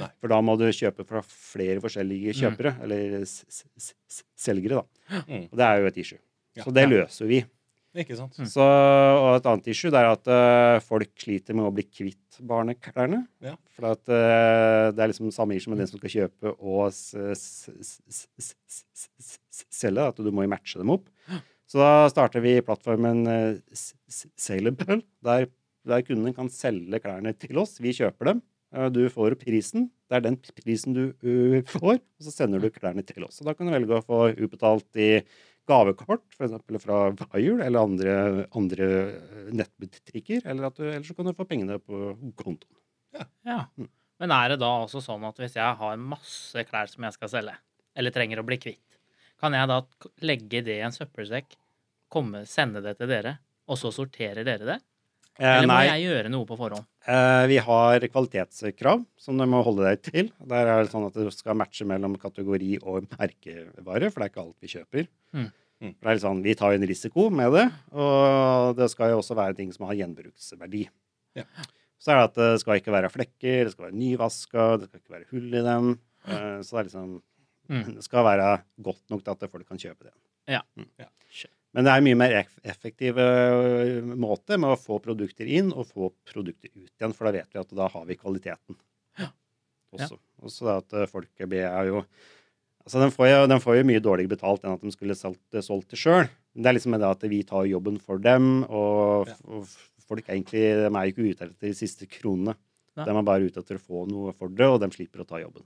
Nei. 0.00 0.08
For 0.22 0.32
da 0.32 0.38
må 0.44 0.54
du 0.56 0.66
kjøpe 0.72 1.04
fra 1.08 1.20
flere 1.28 1.80
forskjellige 1.84 2.32
kjøpere, 2.38 2.74
eller 2.84 3.24
s 3.26 3.42
s 3.48 3.90
s 4.08 4.22
selgere, 4.40 4.80
da. 4.80 5.24
Mm. 5.28 5.48
Og 5.50 5.58
det 5.60 5.66
er 5.66 5.80
jo 5.80 5.90
et 5.90 5.98
issue. 6.00 6.20
Ja. 6.56 6.64
Så 6.64 6.72
det 6.72 6.86
løser 6.88 7.28
vi. 7.28 7.42
Ikke 7.92 8.16
sant. 8.16 8.38
Mm. 8.40 8.48
Så, 8.48 8.64
og 8.64 9.34
et 9.36 9.46
annet 9.50 9.66
issue 9.68 9.92
er 9.92 10.06
at 10.08 10.28
uh, 10.32 10.80
folk 10.84 11.10
sliter 11.20 11.56
med 11.56 11.66
å 11.68 11.72
bli 11.76 11.84
kvitt 11.84 12.38
barneklærne. 12.48 13.20
Ja. 13.44 13.52
For 13.76 13.90
at, 13.90 14.04
uh, 14.08 14.88
det 14.96 15.02
er 15.02 15.10
liksom 15.12 15.32
samme 15.34 15.58
issue 15.58 15.72
med 15.72 15.82
den 15.82 15.90
som 15.90 16.00
skal 16.00 16.14
kjøpe 16.14 16.54
og 16.56 16.88
selge, 19.68 20.06
at 20.06 20.22
du 20.24 20.30
må 20.32 20.46
jo 20.46 20.52
matche 20.54 20.80
dem 20.80 20.94
opp. 20.96 21.04
Så 21.68 21.80
da 21.80 22.08
starter 22.12 22.42
vi 22.44 22.58
plattformen 22.64 23.22
eh, 23.32 23.60
uh, 23.60 23.84
Salable, 24.40 24.98
der, 25.24 25.46
der 25.88 26.04
kunden 26.04 26.34
kan 26.36 26.48
selge 26.52 27.00
klærne 27.00 27.32
til 27.36 27.60
oss. 27.60 27.76
Vi 27.80 27.94
kjøper 27.96 28.32
dem. 28.32 28.42
Du 28.92 29.04
får 29.12 29.36
prisen. 29.36 29.90
Det 30.08 30.16
er 30.16 30.22
den 30.24 30.38
prisen 30.56 30.94
du 30.96 31.02
får, 31.68 31.98
og 32.00 32.24
så 32.24 32.32
sender 32.32 32.60
du 32.60 32.72
klærne 32.72 33.04
til 33.04 33.24
oss. 33.26 33.42
og 33.42 33.50
da 33.50 33.52
kan 33.56 33.68
du 33.68 33.72
velge 33.74 33.98
å 33.98 34.04
få 34.04 34.30
utbetalt 34.32 34.96
i 34.96 35.10
gavekort, 35.68 36.24
f.eks. 36.34 36.82
fra 36.82 37.00
Vajul, 37.32 37.62
eller 37.62 37.86
andre, 37.86 38.14
andre 38.58 38.88
eh, 38.88 39.50
nettbutikker. 39.54 40.44
Eller, 40.44 40.68
at 40.68 40.78
du, 40.78 40.86
eller 40.88 41.06
så 41.06 41.16
kan 41.16 41.28
du 41.28 41.34
få 41.36 41.46
pengene 41.48 41.78
på 41.82 42.14
kontoen. 42.38 42.78
Ja. 43.46 43.64
Mm. 43.76 43.90
Men 44.22 44.34
er 44.36 44.52
det 44.52 44.60
da 44.62 44.70
også 44.84 45.02
sånn 45.02 45.24
at 45.26 45.38
hvis 45.40 45.56
jeg 45.58 45.78
har 45.80 45.98
masse 45.98 46.62
klær 46.68 46.90
som 46.90 47.04
jeg 47.06 47.16
skal 47.16 47.30
selge, 47.32 47.56
eller 47.98 48.14
trenger 48.14 48.40
å 48.40 48.46
bli 48.46 48.58
kvitt, 48.62 48.98
kan 49.42 49.56
jeg 49.56 49.66
da 49.66 49.80
legge 50.22 50.62
det 50.62 50.76
i 50.78 50.84
en 50.86 50.94
søppelsekk, 50.94 51.56
komme, 52.12 52.44
sende 52.46 52.82
det 52.84 52.94
til 53.00 53.10
dere, 53.10 53.38
og 53.66 53.80
så 53.80 53.90
sorterer 53.94 54.46
dere 54.46 54.68
det? 54.68 54.78
Eh, 55.40 55.48
Eller 55.48 55.66
må 55.66 55.72
nei, 55.72 55.86
jeg 55.88 56.02
gjøre 56.10 56.30
noe 56.30 56.44
på 56.46 56.56
forhånd? 56.60 56.84
eh, 57.08 57.46
vi 57.48 57.56
har 57.64 58.00
kvalitetskrav 58.12 59.04
som 59.16 59.38
du 59.38 59.44
må 59.48 59.62
holde 59.64 59.86
deg 59.88 60.02
til. 60.04 60.30
Der 60.46 60.66
er 60.68 60.82
det 60.84 60.92
sånn 60.92 61.06
at 61.08 61.14
du 61.16 61.30
skal 61.32 61.56
matche 61.56 61.86
mellom 61.88 62.18
kategori 62.20 62.78
og 62.82 63.08
merkevare, 63.16 64.10
for 64.12 64.20
det 64.20 64.26
er 64.26 64.32
ikke 64.32 64.44
alt 64.44 64.60
vi 64.60 64.68
kjøper. 64.74 65.08
Mm. 65.32 65.46
Mm. 65.82 65.94
For 65.96 66.04
det 66.04 66.10
er 66.10 66.14
litt 66.18 66.22
sånn, 66.26 66.42
Vi 66.44 66.54
tar 66.54 66.72
jo 66.74 66.78
en 66.82 66.86
risiko 66.88 67.30
med 67.30 67.52
det, 67.56 67.64
og 67.92 68.76
det 68.76 68.90
skal 68.92 69.10
jo 69.10 69.18
også 69.22 69.34
være 69.34 69.56
ting 69.56 69.72
som 69.72 69.86
har 69.88 69.96
gjenbruksverdi. 69.98 70.84
Ja. 71.34 71.44
Så 71.98 72.12
er 72.12 72.16
det 72.20 72.24
at 72.28 72.34
det 72.38 72.60
skal 72.60 72.78
ikke 72.80 72.92
være 72.92 73.10
flekker, 73.10 73.64
det 73.64 73.72
skal 73.72 73.88
være 73.88 73.98
nyvaska, 73.98 74.64
det 74.82 74.88
skal 74.90 75.00
ikke 75.00 75.16
være 75.16 75.30
hull 75.32 75.48
i 75.54 75.62
dem. 75.66 75.92
Eh, 76.28 76.60
Så 76.62 76.76
det 76.76 76.80
er 76.80 76.88
liksom 76.90 77.22
Mm. 77.70 77.94
Det 77.94 78.02
skal 78.04 78.24
være 78.26 78.62
godt 78.82 79.08
nok 79.08 79.22
til 79.24 79.30
at 79.30 79.50
folk 79.50 79.66
kan 79.68 79.78
kjøpe 79.78 80.02
det. 80.04 80.12
Ja. 80.48 80.60
Mm. 80.76 80.88
Ja. 80.98 81.06
Men 81.72 81.86
det 81.86 81.92
er 81.92 82.02
en 82.02 82.04
mye 82.04 82.18
mer 82.20 82.34
effektiv 82.68 83.16
eh, 83.22 84.02
måte 84.04 84.58
med 84.60 84.74
å 84.74 84.80
få 84.80 84.98
produkter 85.00 85.48
inn 85.48 85.70
og 85.72 85.86
få 85.88 86.10
produkter 86.28 86.68
ut 86.74 86.90
igjen, 86.98 87.14
for 87.16 87.28
da 87.28 87.32
vet 87.38 87.48
vi 87.54 87.60
at 87.62 87.72
da 87.78 87.86
har 87.88 88.04
vi 88.08 88.18
kvaliteten 88.20 88.76
også. 89.92 90.16
Ja. 90.16 90.20
Også 90.42 90.66
det 90.68 90.76
at 90.82 90.94
eh, 91.00 91.10
folk 91.10 91.44
er 91.46 91.90
jo 91.90 92.04
Altså, 92.82 92.98
de 92.98 93.12
får, 93.14 93.26
jo, 93.30 93.42
den 93.46 93.60
får 93.62 93.76
jo 93.78 93.82
mye 93.86 94.00
dårligere 94.02 94.32
betalt 94.32 94.64
enn 94.66 94.72
at 94.74 94.80
de 94.82 94.90
skulle 94.90 95.14
solgt, 95.14 95.54
solgt 95.62 95.92
det 95.94 96.00
sjøl. 96.00 96.24
Det 96.58 96.66
er 96.66 96.74
liksom 96.74 96.90
med 96.96 96.98
det 97.04 97.12
at 97.14 97.26
vi 97.30 97.38
tar 97.46 97.68
jobben 97.70 98.00
for 98.02 98.18
dem, 98.18 98.64
og, 98.66 99.28
Ja. 99.30 99.36
og 99.46 99.68
folk 100.02 100.26
er 100.26 100.34
egentlig 100.34 100.64
de 100.80 100.88
er 100.90 101.04
jo 101.06 101.12
ikke 101.12 101.28
ute 101.28 101.46
etter 101.46 101.68
de 101.68 101.76
siste 101.78 102.08
kronene. 102.10 102.56
Ja. 102.98 103.04
De 103.06 103.14
er 103.14 103.22
bare 103.22 103.46
ute 103.46 103.62
etter 103.62 103.78
å 103.78 103.84
få 103.86 104.02
noe 104.10 104.34
for 104.34 104.50
det, 104.50 104.66
og 104.66 104.80
de 104.82 104.90
slipper 104.90 105.22
å 105.22 105.28
ta 105.30 105.38
jobben. 105.38 105.62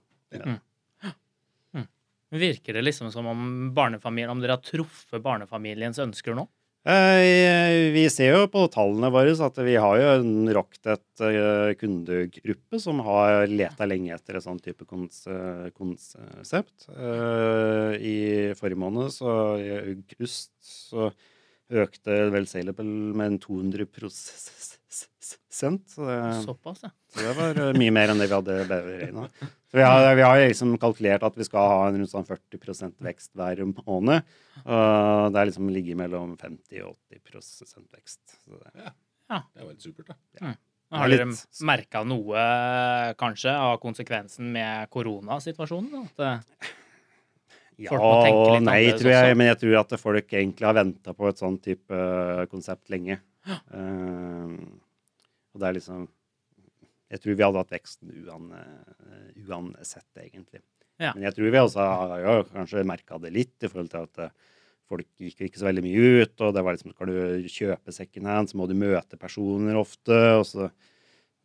Virker 2.35 2.75
det 2.75 2.83
liksom 2.83 3.13
som 3.15 3.27
om 3.31 3.43
barnefamilien, 3.75 4.33
om 4.33 4.41
dere 4.43 4.57
har 4.57 4.65
truffet 4.65 5.23
barnefamiliens 5.23 6.01
ønsker 6.03 6.35
nå? 6.35 6.49
Eh, 6.87 7.91
Vi 7.95 8.05
ser 8.11 8.37
jo 8.37 8.47
på 8.51 8.63
tallene 8.71 9.11
våre 9.11 9.33
at 9.43 9.57
vi 9.67 9.75
har 9.75 9.99
jo 9.99 10.11
en 10.21 10.51
Rocktet 10.55 11.23
eh, 11.23 11.73
kundegruppe 11.79 12.79
som 12.83 13.03
har 13.07 13.47
leta 13.51 13.89
lenge 13.91 14.15
etter 14.15 14.39
et 14.39 14.47
sånt 14.47 14.63
type 14.63 14.87
konsept. 14.87 16.87
Eh, 16.95 17.97
I 17.99 18.17
forrige 18.59 18.79
måned, 18.79 19.11
så 19.15 19.35
i 19.59 19.73
august, 19.81 20.55
så 20.63 21.11
økte 21.71 22.19
vel 22.33 22.47
Sailable 22.51 23.15
med 23.17 23.41
200 23.43 23.87
så 25.57 26.05
det, 26.05 26.17
Såpass, 26.45 26.83
ja. 26.85 26.91
så 27.11 27.23
det 27.25 27.33
var 27.37 27.59
eh, 27.63 27.79
mye 27.81 27.93
mer 27.95 28.13
enn 28.13 28.21
det 28.21 28.29
vi 28.29 28.37
hadde 28.37 28.57
beregna. 28.69 29.25
Vi 29.73 29.83
har, 29.83 30.09
vi 30.17 30.25
har 30.25 30.41
liksom 30.45 30.77
kalkulert 30.81 31.25
at 31.27 31.37
vi 31.37 31.47
skal 31.49 31.71
ha 31.73 31.81
en 31.89 31.99
rundt 32.01 32.13
sånn 32.13 32.29
40 32.29 32.95
vekst 33.05 33.33
hver 33.37 33.63
måned. 33.65 34.37
Og 34.63 35.33
det 35.33 35.41
er 35.41 35.51
liksom 35.51 35.73
ligger 35.73 35.99
mellom 36.01 36.37
50 36.41 36.85
og 36.87 36.95
80 37.13 37.89
vekst. 37.97 38.23
Så 38.45 38.61
det, 38.61 38.93
Det 39.27 39.43
er 39.59 39.65
jo 39.65 39.69
helt 39.73 39.85
supert, 39.89 40.13
da. 40.13 40.17
Har 40.45 40.55
Ja, 40.87 41.01
har 41.01 41.11
dere 41.11 41.27
merka 41.67 42.05
noe, 42.07 42.43
kanskje, 43.19 43.51
av 43.51 43.81
konsekvensen 43.83 44.53
med 44.55 44.87
koronasituasjonen? 44.95 46.07
At 46.07 46.23
eh, 46.23 46.69
ja 47.77 47.93
og 47.93 48.63
nei, 48.65 48.89
tror 48.97 49.13
jeg. 49.13 49.33
også. 49.33 49.39
Men 49.39 49.51
jeg 49.51 49.59
tror 49.63 49.79
at 49.83 49.95
folk 50.01 50.33
egentlig 50.33 50.69
har 50.69 50.77
venta 50.79 51.13
på 51.17 51.29
et 51.29 51.41
sånn 51.43 51.59
type 51.63 51.93
eh, 51.93 52.45
konsept 52.53 52.93
lenge. 52.93 53.19
Eh, 53.47 54.55
og 55.55 55.63
det 55.63 55.69
er 55.69 55.77
liksom 55.77 56.07
Jeg 57.07 57.23
tror 57.23 57.37
vi 57.39 57.45
hadde 57.45 57.61
hatt 57.63 57.75
veksten 57.77 58.15
uan, 58.25 58.49
eh, 58.57 59.45
uansett, 59.47 60.09
egentlig. 60.19 60.65
Ja. 60.99 61.13
Men 61.13 61.29
jeg 61.29 61.37
tror 61.37 61.53
vi 61.53 61.61
også 61.61 61.85
har 61.85 62.25
jo 62.25 62.37
kanskje 62.51 62.87
merka 62.89 63.21
det 63.23 63.31
litt 63.35 63.63
i 63.63 63.71
forhold 63.71 63.93
til 63.93 64.09
at 64.09 64.33
folk 64.87 65.07
gikk 65.21 65.45
ikke 65.47 65.61
så 65.61 65.69
veldig 65.69 65.85
mye 65.85 66.23
ut, 66.23 66.35
og 66.41 66.55
det 66.57 66.63
var 66.65 66.77
liksom 66.77 66.95
Skal 66.95 67.11
du 67.11 67.49
kjøpe 67.53 67.95
second 67.95 68.31
hand, 68.31 68.51
så 68.51 68.59
må 68.59 68.67
du 68.71 68.75
møte 68.79 69.19
personer 69.21 69.79
ofte, 69.79 70.19
og 70.39 70.45
så 70.49 70.69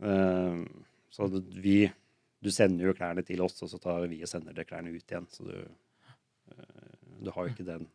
uh, 0.05 0.61
Så 1.11 1.29
vi 1.51 1.83
Du 2.41 2.49
sender 2.53 2.87
jo 2.87 2.95
klærne 2.97 3.25
til 3.25 3.41
oss, 3.43 3.59
og 3.65 3.69
så 3.69 3.81
tar 3.81 4.05
vi 4.07 4.21
og 4.21 4.29
sender 4.29 4.55
deg 4.55 4.69
klærne 4.69 4.93
ut 4.93 5.03
igjen. 5.03 5.27
Så 5.29 5.45
du 5.45 5.57
Du 7.21 7.29
har 7.33 7.45
jo 7.47 7.53
ikke 7.53 7.67
den 7.67 7.87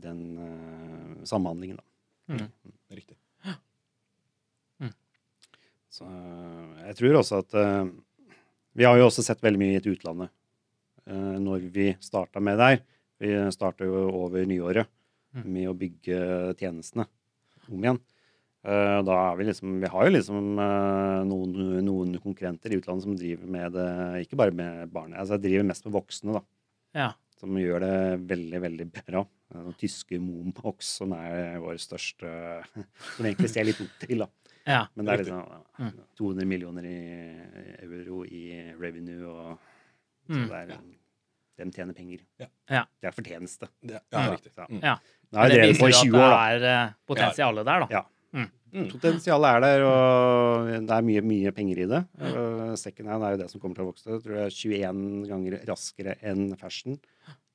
den 0.00 0.38
uh, 0.38 1.24
samhandlingen, 1.24 1.76
da. 1.76 2.34
mm. 2.34 2.72
Riktig. 2.96 3.18
Så 5.94 6.08
eh, 6.08 6.86
jeg 6.88 6.96
tror 6.98 7.20
også 7.20 7.36
at 7.44 7.52
uh, 7.54 7.84
Vi 8.74 8.82
har 8.82 8.96
jo 8.98 9.04
også 9.06 9.22
sett 9.22 9.44
veldig 9.44 9.60
mye 9.60 9.76
i 9.78 9.92
utlandet 9.92 10.32
uh, 11.06 11.36
når 11.38 11.68
vi 11.70 11.92
starta 12.02 12.42
med 12.42 12.58
der. 12.58 12.80
Vi 13.22 13.30
starta 13.54 13.86
jo 13.86 14.08
over 14.24 14.46
nyåret 14.48 14.90
Mm. 15.34 15.46
med 15.50 15.64
å 15.66 15.72
bygge 15.74 16.16
tjenestene 16.60 17.08
om 17.66 17.80
igjen. 17.80 17.96
Da 18.62 19.14
er 19.18 19.32
vi 19.34 19.48
liksom 19.48 19.80
Vi 19.82 19.88
har 19.90 20.04
jo 20.06 20.12
liksom 20.14 20.52
noen, 21.26 21.56
noen 21.82 22.12
konkurrenter 22.22 22.70
i 22.70 22.78
utlandet 22.78 23.02
som 23.02 23.16
driver 23.18 23.50
med 23.50 23.74
det 23.74 23.88
Ikke 24.20 24.38
bare 24.38 24.54
med 24.54 24.92
barn, 24.94 25.10
altså 25.18 25.40
driver 25.42 25.66
mest 25.66 25.88
med 25.88 25.96
voksne, 25.96 26.36
da. 26.36 26.44
Ja. 26.94 27.08
Som 27.44 27.58
gjør 27.60 27.82
det 27.84 27.96
veldig, 28.30 28.60
veldig 28.64 28.86
bra. 29.04 29.20
Den 29.52 29.74
tyske 29.76 30.16
Moonbox, 30.18 30.94
som 31.02 31.12
er 31.12 31.58
vår 31.60 31.76
største 31.82 32.30
Som 33.18 33.26
egentlig 33.28 33.50
ser 33.52 33.66
litt 33.68 33.82
opp 33.84 33.98
til, 34.00 34.24
da. 34.24 34.28
ja. 34.66 34.82
Men 34.96 35.04
det 35.06 35.12
er 35.18 35.24
liksom 35.24 35.60
Mm. 35.74 35.90
200 36.16 36.46
millioner 36.46 36.84
i 36.86 36.98
euro 37.82 38.22
i 38.24 38.72
revenue, 38.78 39.26
og 39.26 39.58
så 40.30 40.38
Mm. 40.38 40.48
det 40.48 40.60
er, 40.62 40.78
de 41.58 41.70
tjener 41.74 41.94
penger. 41.94 42.20
Ja. 42.40 42.46
Ja. 42.70 42.84
Det 43.02 43.08
er 43.10 43.12
fortjeneste. 43.12 43.68
Det, 43.82 44.00
ja, 44.12 44.20
Ja. 44.24 44.30
riktig. 44.32 44.52
Ja. 44.56 44.66
Mm. 44.70 44.80
ja. 44.82 44.94
Det 45.30 45.38
har 45.40 45.48
det 45.48 45.56
jeg 45.58 45.64
drevet 45.64 45.80
på 45.80 45.84
i 45.84 45.90
viser 45.90 46.04
20 46.04 46.12
jo 46.14 46.16
år, 46.16 46.30
da. 46.30 46.38
at 46.46 46.60
det 46.60 46.70
er 46.70 46.86
eh, 46.86 46.92
potensialet 47.10 47.64
der, 47.66 47.80
da. 47.80 47.86
Ja. 47.90 48.02
Mm. 48.34 48.88
Potensialet 48.90 49.54
er 49.54 49.62
der, 49.62 49.84
og 49.86 50.70
det 50.88 50.94
er 50.96 51.06
mye, 51.06 51.22
mye 51.22 51.52
penger 51.54 51.84
i 51.84 51.88
det. 51.90 52.00
Og 52.32 52.78
Second 52.80 53.12
hand 53.12 53.26
er 53.26 53.36
jo 53.36 53.42
det 53.44 53.50
som 53.52 53.62
kommer 53.62 53.78
til 53.78 53.86
å 53.86 53.90
vokse. 53.92 54.08
Jeg 54.10 54.24
tror 54.24 54.40
er 54.42 54.56
21 54.56 55.04
ganger 55.30 55.58
raskere 55.68 56.16
enn 56.26 56.48
fashion. 56.58 56.98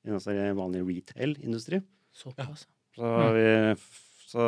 altså 0.08 0.32
vanlig 0.56 0.86
retail-industri. 0.88 1.82
Såpass. 2.16 2.64
Så, 2.96 3.10
vi, 3.36 3.44
så 4.30 4.46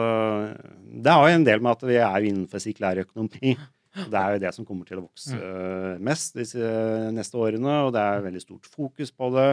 det 1.04 1.12
har 1.12 1.28
jo 1.28 1.36
en 1.36 1.46
del 1.46 1.62
med 1.62 1.76
at 1.76 1.86
vi 1.86 2.00
er 2.00 2.16
jo 2.24 2.32
innenfor 2.32 2.64
sirkulær 2.64 3.04
økonomi. 3.04 3.54
Det 3.92 4.16
er 4.16 4.34
jo 4.34 4.40
det 4.40 4.54
som 4.56 4.64
kommer 4.64 4.88
til 4.88 5.02
å 5.02 5.04
vokse 5.04 5.36
øh, 5.36 5.98
mest 6.00 6.38
disse 6.38 6.68
neste 7.12 7.36
årene, 7.36 7.74
og 7.84 7.92
det 7.92 8.00
er 8.00 8.24
veldig 8.24 8.40
stort 8.40 8.68
fokus 8.72 9.12
på 9.12 9.28
det. 9.36 9.48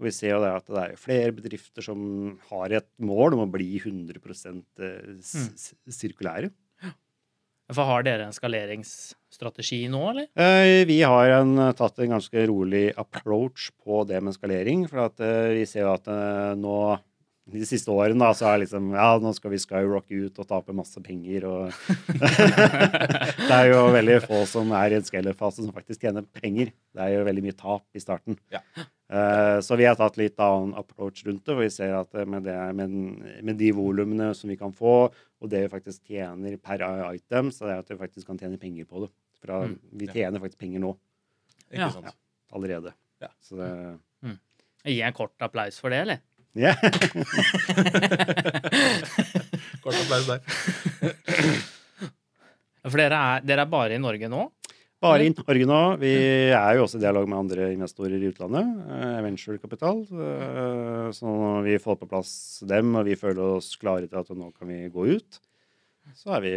Og 0.00 0.06
vi 0.08 0.12
ser 0.16 0.32
jo 0.32 0.40
det 0.40 0.50
at 0.56 0.64
det 0.72 0.80
er 0.86 0.96
flere 0.96 1.32
bedrifter 1.36 1.84
som 1.84 2.00
har 2.48 2.72
et 2.80 2.86
mål 3.04 3.36
om 3.36 3.42
å 3.44 3.50
bli 3.52 3.66
100 3.76 4.16
s- 5.20 5.50
s- 5.52 5.74
sirkulære. 5.92 6.48
For 7.70 7.86
har 7.86 8.02
dere 8.02 8.24
en 8.26 8.32
skaleringsstrategi 8.34 9.84
nå, 9.92 10.00
eller? 10.10 10.26
Eh, 10.34 10.84
Vi 10.88 11.02
har 11.06 11.30
en, 11.36 11.52
tatt 11.78 12.00
en 12.02 12.16
ganske 12.16 12.46
rolig 12.50 12.88
approach 12.98 13.68
på 13.84 14.00
det 14.08 14.18
med 14.26 14.34
skalering. 14.34 14.88
For 14.90 15.04
at 15.04 15.20
eh, 15.22 15.52
vi 15.54 15.66
ser 15.70 15.84
jo 15.84 15.92
at 15.94 16.08
eh, 16.10 16.56
nå 16.58 16.74
de 17.50 17.62
siste 17.66 17.90
årene 17.94 18.18
da, 18.24 18.32
så 18.34 18.46
er 18.50 18.60
liksom 18.64 18.90
Ja, 18.94 19.12
nå 19.22 19.30
skal 19.34 19.50
vi 19.54 19.58
skyrocke 19.62 20.18
ut 20.26 20.36
og 20.42 20.46
tape 20.50 20.74
masse 20.74 20.98
penger 21.02 21.46
og 21.46 21.70
Det 22.50 23.54
er 23.54 23.70
jo 23.72 23.80
veldig 23.94 24.18
få 24.26 24.42
som 24.50 24.70
er 24.76 24.92
i 24.94 24.98
en 25.00 25.06
scale-fase 25.06 25.64
som 25.64 25.72
faktisk 25.74 26.02
tjener 26.06 26.26
penger. 26.40 26.70
Det 26.94 27.02
er 27.06 27.16
jo 27.18 27.24
veldig 27.26 27.44
mye 27.48 27.56
tap 27.58 27.84
i 27.94 28.02
starten. 28.02 28.38
Ja. 28.54 28.62
Eh, 29.10 29.58
så 29.66 29.74
vi 29.76 29.84
har 29.88 29.96
tatt 29.98 30.16
litt 30.20 30.38
annen 30.38 30.74
approach 30.78 31.24
rundt 31.26 31.42
det, 31.44 31.50
for 31.56 31.62
vi 31.64 31.70
ser 31.74 31.94
at 31.98 32.14
eh, 32.14 32.24
med, 32.30 32.44
det, 32.46 32.54
med, 32.78 32.90
med 33.42 33.56
de 33.58 33.72
volumene 33.74 34.28
som 34.38 34.50
vi 34.52 34.56
kan 34.60 34.70
få, 34.76 34.92
og 35.40 35.50
det 35.50 35.64
vi 35.64 35.72
faktisk 35.72 36.04
tjener 36.06 36.54
per 36.62 36.78
item, 37.16 37.50
så 37.50 37.66
det 37.66 37.72
er 37.74 37.78
at 37.82 37.90
vi 37.90 37.96
faktisk 37.98 38.26
kan 38.30 38.38
tjene 38.38 38.58
penger 38.62 38.84
på 38.86 39.02
det. 39.06 39.10
For 39.40 39.46
da- 39.50 39.66
Mm. 39.66 39.78
vi 39.98 40.06
Ja. 40.06 40.12
tjener 40.12 40.38
faktisk 40.40 40.58
penger 40.60 40.80
nå 40.84 40.92
Ikke 41.72 41.80
Ja. 41.80 41.90
sant? 41.90 42.14
allerede. 42.52 42.92
Ja. 43.22 43.28
Så 43.42 43.56
det 43.56 43.98
Gi 44.84 45.00
en 45.02 45.12
kort 45.12 45.34
applaus 45.40 45.78
for 45.80 45.90
det, 45.90 45.98
eller? 46.06 46.18
Ja. 46.54 46.74
Kort 49.82 49.94
applaus 49.94 50.26
der. 50.26 50.40
For 52.90 52.96
dere 52.96 53.12
er, 53.18 53.40
dere 53.44 53.60
er 53.66 53.70
bare 53.70 53.94
i 53.94 53.98
Norge 54.00 54.28
nå? 54.32 54.46
Bare 55.00 55.24
i 55.24 55.30
Norge 55.32 55.64
nå. 55.68 55.76
Vi 56.02 56.10
er 56.52 56.74
jo 56.76 56.82
også 56.84 56.98
i 56.98 57.04
dialog 57.06 57.28
med 57.30 57.38
andre 57.40 57.70
investorer 57.72 58.20
i 58.20 58.28
utlandet. 58.28 58.66
eh, 58.92 59.20
Venture 59.24 59.58
Capital. 59.58 60.02
eh, 60.12 61.08
Så 61.16 61.24
når 61.24 61.62
vi 61.64 61.78
får 61.78 61.96
på 62.00 62.08
plass 62.08 62.62
dem, 62.66 62.94
og 62.96 63.06
vi 63.06 63.14
føler 63.16 63.56
oss 63.56 63.76
klare 63.76 64.06
til 64.08 64.18
at 64.18 64.28
nå 64.28 64.52
kan 64.58 64.68
vi 64.68 64.90
gå 64.90 65.06
ut, 65.16 65.40
så 66.14 66.36
er 66.36 66.40
vi 66.44 66.52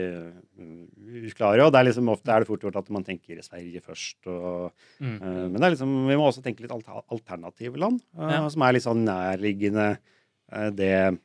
mm, 0.59 1.31
klare. 1.37 1.63
Og 1.63 1.71
det 1.71 1.79
er 1.79 1.87
liksom 1.87 2.09
ofte 2.11 2.27
er 2.35 2.39
det 2.43 2.47
fort 2.49 2.59
gjort 2.61 2.75
at 2.75 2.89
man 2.89 3.03
tenker 3.05 3.39
Sverige 3.41 3.81
først. 3.81 4.27
Og, 4.27 4.71
Mm. 4.99 5.21
eh, 5.21 5.47
men 5.47 5.53
det 5.53 5.63
er 5.63 5.75
liksom, 5.77 6.07
vi 6.07 6.15
må 6.19 6.27
også 6.27 6.43
tenke 6.43 6.59
litt 6.61 6.71
alter- 6.71 7.03
alternative 7.09 7.77
land, 7.77 8.01
eh, 8.19 8.29
Ja. 8.29 8.49
som 8.49 8.61
er 8.61 8.73
litt 8.73 8.83
sånn 8.83 9.05
nærliggende 9.05 9.97
eh, 10.51 10.69
det 10.69 11.17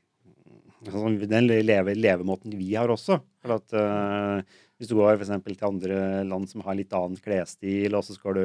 sånn, 0.87 1.19
Den 1.29 1.49
leve, 1.49 1.95
levemåten 1.97 2.57
vi 2.57 2.75
har 2.75 2.87
også. 2.87 3.21
For 3.43 3.55
at 3.57 3.73
eh, 3.73 4.43
hvis 4.79 4.89
du 4.91 4.95
går 4.99 5.17
for 5.17 5.25
eksempel 5.27 5.57
til 5.59 5.69
andre 5.69 5.97
land 6.29 6.49
som 6.51 6.63
har 6.67 6.77
litt 6.79 6.93
annen 6.95 7.19
klesstil, 7.23 7.95
og 7.99 8.05
så 8.07 8.15
skal 8.17 8.39
du 8.39 8.45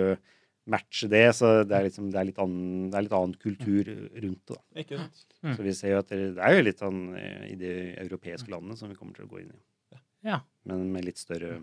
matche 0.74 1.10
det, 1.12 1.26
så 1.36 1.50
det 1.68 1.76
er, 1.76 1.84
liksom, 1.90 2.06
det 2.14 2.20
er, 2.22 2.28
litt, 2.30 2.38
annen, 2.40 2.86
det 2.90 2.96
er 2.98 3.04
litt 3.06 3.16
annen 3.18 3.34
kultur 3.42 3.90
rundt 4.24 4.46
det. 4.48 4.56
da. 4.56 4.62
Ikke 4.80 5.00
sant? 5.02 5.26
Mm. 5.44 5.54
Så 5.58 5.66
vi 5.66 5.74
ser 5.76 5.92
jo 5.92 6.00
at 6.00 6.14
det, 6.14 6.20
det 6.38 6.46
er 6.48 6.56
jo 6.56 6.64
litt 6.70 6.80
sånn 6.82 7.02
eh, 7.20 7.44
i 7.52 7.58
de 7.60 7.72
europeiske 8.06 8.54
landene 8.54 8.78
som 8.80 8.90
vi 8.92 8.96
kommer 8.96 9.18
til 9.18 9.26
å 9.28 9.32
gå 9.34 9.42
inn 9.44 9.52
i. 9.52 9.62
Ja. 10.24 10.40
Men 10.72 10.86
med 10.94 11.04
litt 11.10 11.20
større, 11.20 11.58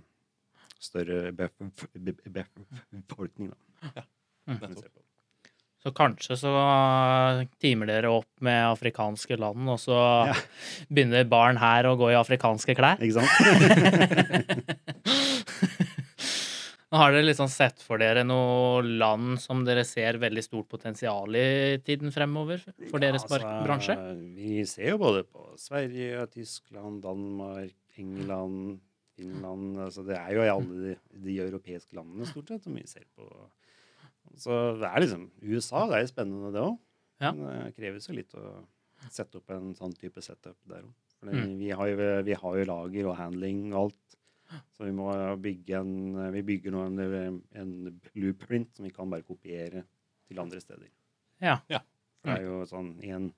større 0.78 1.30
bef- 1.32 1.56
be- 1.96 2.16
be- 2.28 2.46
befolkning, 2.92 3.54
da. 3.54 4.04
Mm. 4.50 4.58
kan 4.60 4.74
vi 4.74 4.82
se 4.82 4.88
på. 4.92 5.00
Så 5.80 5.92
kanskje 5.96 6.36
så 6.36 6.50
timer 7.62 7.88
dere 7.88 8.10
opp 8.12 8.28
med 8.44 8.58
afrikanske 8.68 9.38
land, 9.40 9.64
og 9.72 9.78
så 9.80 9.96
Ja. 10.28 10.34
begynner 10.92 11.24
barn 11.28 11.56
her 11.56 11.84
å 11.88 11.94
gå 11.96 12.10
i 12.12 12.18
afrikanske 12.20 12.74
klær? 12.76 13.00
Ikke 13.00 13.16
sant? 13.20 13.30
Har 16.90 17.12
dere 17.14 17.22
liksom 17.22 17.46
sett 17.48 17.78
for 17.86 18.00
dere 18.02 18.24
noen 18.26 18.96
land 18.98 19.36
som 19.38 19.60
dere 19.64 19.84
ser 19.86 20.16
veldig 20.18 20.42
stort 20.42 20.66
potensial 20.72 21.36
i 21.38 21.78
tiden 21.86 22.10
fremover 22.10 22.58
for 22.90 22.98
deres 22.98 23.22
Ja, 23.28 23.30
bar- 23.38 23.62
bransje? 23.68 23.94
Vi 24.34 24.64
ser 24.66 24.90
jo 24.96 24.98
både 24.98 25.22
på 25.22 25.52
Sverige, 25.56 26.24
Tyskland, 26.34 26.98
Danmark, 27.06 27.70
England, 27.96 28.80
Finland 29.14 29.78
altså 29.86 30.02
Det 30.06 30.16
er 30.18 30.34
jo 30.34 30.42
i 30.42 30.50
alle 30.50 30.82
de, 30.88 30.96
de 31.28 31.38
europeiske 31.46 31.94
landene 31.94 32.26
stort 32.26 32.48
sett 32.50 32.64
som 32.66 32.74
vi 32.74 32.82
ser 32.90 33.06
på. 33.14 33.28
Så 34.40 34.56
det 34.80 34.88
er 34.88 35.00
liksom 35.04 35.30
USA, 35.42 35.86
det 35.90 35.96
er 35.98 36.04
jo 36.06 36.12
spennende, 36.12 36.52
det 36.54 36.62
òg. 36.64 36.76
Ja. 37.20 37.32
Men 37.32 37.64
det 37.66 37.74
kreves 37.76 38.06
jo 38.08 38.14
litt 38.16 38.34
å 38.38 38.44
sette 39.10 39.40
opp 39.40 39.50
en 39.50 39.74
sånn 39.76 39.92
type 39.96 40.22
setup 40.24 40.56
der 40.68 40.82
òg. 40.86 40.92
Mm. 41.20 41.58
Vi, 41.60 41.68
har 41.76 41.88
jo, 41.90 41.96
vi 42.24 42.32
har 42.32 42.54
jo 42.56 42.64
lager 42.64 43.06
og 43.10 43.16
handling 43.18 43.66
og 43.74 43.80
alt. 43.82 44.14
Så 44.74 44.86
vi 44.88 44.90
må 44.96 45.10
bygge 45.38 45.76
en 45.78 46.32
Vi 46.32 46.40
bygger 46.42 46.72
nå 46.74 46.80
en, 46.88 47.36
en 47.54 47.74
blueprint 48.14 48.72
som 48.74 48.86
vi 48.88 48.90
kan 48.90 49.10
bare 49.12 49.22
kopiere 49.22 49.84
til 50.26 50.40
andre 50.42 50.58
steder. 50.62 50.88
Ja. 51.44 51.58
For 52.20 52.32
det 52.32 52.38
er 52.40 52.48
jo 52.48 52.64
sånn 52.66 52.88
igjen 53.04 53.28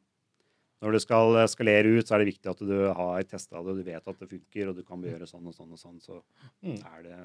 Når 0.83 0.95
du 0.97 0.99
skal 1.03 1.37
skalere 1.53 1.91
ut, 1.99 2.07
så 2.09 2.15
er 2.17 2.23
det 2.23 2.31
viktig 2.33 2.51
at 2.51 2.63
du 2.67 2.73
har 2.97 3.23
testa 3.29 3.61
det, 3.61 3.71
og 3.75 3.77
du 3.79 3.85
vet 3.87 4.09
at 4.09 4.19
det 4.23 4.31
funker, 4.31 4.71
og 4.73 4.79
du 4.79 4.83
kan 4.87 5.03
gjøre 5.05 5.29
sånn 5.31 5.47
og 5.47 5.55
sånn 5.55 5.75
og 5.77 5.79
sånn. 5.79 6.01
Så 6.03 6.23
Mm. 6.63 6.79
er 6.87 7.03
det 7.03 7.19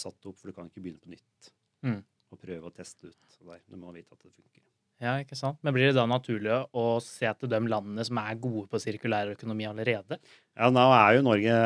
satt 0.00 0.24
opp, 0.28 0.36
for 0.38 0.48
du 0.48 0.52
kan 0.56 0.68
ikke 0.70 0.80
begynne 0.84 1.00
på 1.02 1.10
nytt 1.12 1.50
Mm. 1.82 2.04
Og 2.32 2.40
prøve 2.42 2.68
å 2.68 2.74
teste 2.74 3.10
ut. 3.10 3.40
Der, 3.40 3.62
du 3.68 3.78
må 3.80 3.92
vite 3.94 4.12
at 4.14 4.20
det 4.22 4.32
funker. 4.32 4.62
Ja, 5.02 5.16
ikke 5.18 5.34
sant? 5.34 5.58
Men 5.66 5.74
blir 5.74 5.88
det 5.88 5.96
da 5.96 6.04
naturlig 6.06 6.52
å 6.78 6.84
se 7.02 7.26
til 7.40 7.50
de 7.50 7.58
landene 7.66 8.04
som 8.06 8.20
er 8.22 8.38
gode 8.38 8.68
på 8.70 8.78
sirkulær 8.78 9.32
økonomi 9.32 9.66
allerede? 9.66 10.20
Ja, 10.54 10.68
nå 10.70 10.84
er 10.94 11.16
jo 11.16 11.24
Norge 11.26 11.56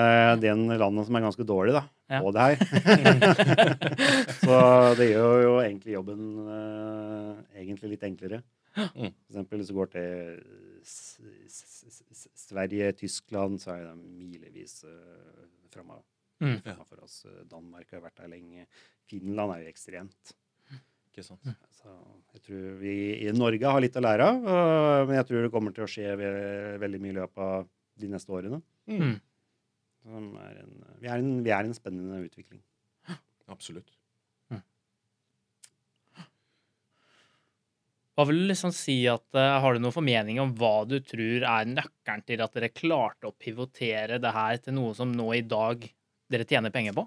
den 0.41 0.63
landet 0.73 1.09
som 1.09 1.19
er 1.19 1.25
ganske 1.27 1.45
dårlig 1.49 1.75
da, 1.77 1.83
Ja. 2.09 2.23
på 2.25 2.33
det 2.33 2.47
her. 2.47 2.57
så 4.47 4.61
det 4.97 5.11
gjør 5.11 5.43
jo 5.43 5.53
egentlig 5.61 5.99
jobben 5.99 6.23
eh, 6.55 7.61
egentlig 7.61 7.93
litt 7.93 8.09
enklere. 8.09 8.41
Mm. 8.77 9.13
For 9.13 9.35
eksempel 9.35 9.61
hvis 9.61 9.73
du 9.73 9.77
går 9.77 9.93
til 9.93 10.09
Sverige, 12.47 12.93
Tyskland, 13.03 13.61
så 13.61 13.75
er 13.75 13.85
de 13.91 13.95
milevis 14.01 14.81
uh, 14.89 15.45
framme. 15.73 16.01
Mm. 16.41 16.59
For 16.89 17.05
oss. 17.05 17.23
Danmark 17.49 17.93
har 17.93 18.05
vært 18.05 18.21
der 18.21 18.33
lenge. 18.33 18.67
Finland 19.09 19.55
er 19.55 19.65
jo 19.65 19.73
ekstremt. 19.73 20.37
Ikke 21.17 21.25
sant? 21.25 21.47
Så 21.73 21.93
jeg 22.37 22.43
tror 22.45 22.65
vi 22.83 22.95
i 23.25 23.31
Norge 23.33 23.71
har 23.73 23.81
litt 23.81 23.95
å 23.97 24.03
lære 24.05 24.25
av, 24.29 24.43
øh, 24.53 25.05
men 25.09 25.17
jeg 25.17 25.29
tror 25.31 25.47
det 25.47 25.53
kommer 25.55 25.73
til 25.73 25.87
å 25.87 25.89
skje 25.89 26.13
ve 26.21 26.33
veldig 26.83 27.01
mye 27.01 27.15
i 27.15 27.17
løpet 27.17 27.45
av 27.47 27.71
de 27.97 28.11
neste 28.13 28.35
årene. 28.37 28.61
Mm. 28.93 29.15
Er 30.13 30.59
en, 30.61 30.75
vi, 31.01 31.09
er 31.09 31.17
en, 31.17 31.31
vi 31.47 31.55
er 31.57 31.65
en 31.65 31.73
spennende 31.79 32.21
utvikling. 32.27 32.61
Absolutt. 33.55 33.89
Hva 38.17 38.25
vil 38.25 38.39
du 38.41 38.47
liksom 38.49 38.73
si 38.73 39.03
at 39.13 39.37
eh, 39.37 39.59
Har 39.61 39.77
du 39.77 39.83
noen 39.83 39.93
formening 39.93 40.39
om 40.41 40.55
hva 40.57 40.87
du 40.89 40.97
tror 41.05 41.45
er 41.45 41.69
nøkkelen 41.69 42.25
til 42.25 42.41
at 42.45 42.55
dere 42.57 42.73
klarte 42.73 43.29
å 43.29 43.37
pivotere 43.37 44.17
det 44.23 44.33
her 44.33 44.61
til 44.65 44.77
noe 44.79 44.97
som 44.97 45.13
nå 45.13 45.27
i 45.37 45.43
dag 45.45 45.85
dere 46.33 46.49
tjener 46.49 46.73
penger 46.73 46.97
på? 46.97 47.05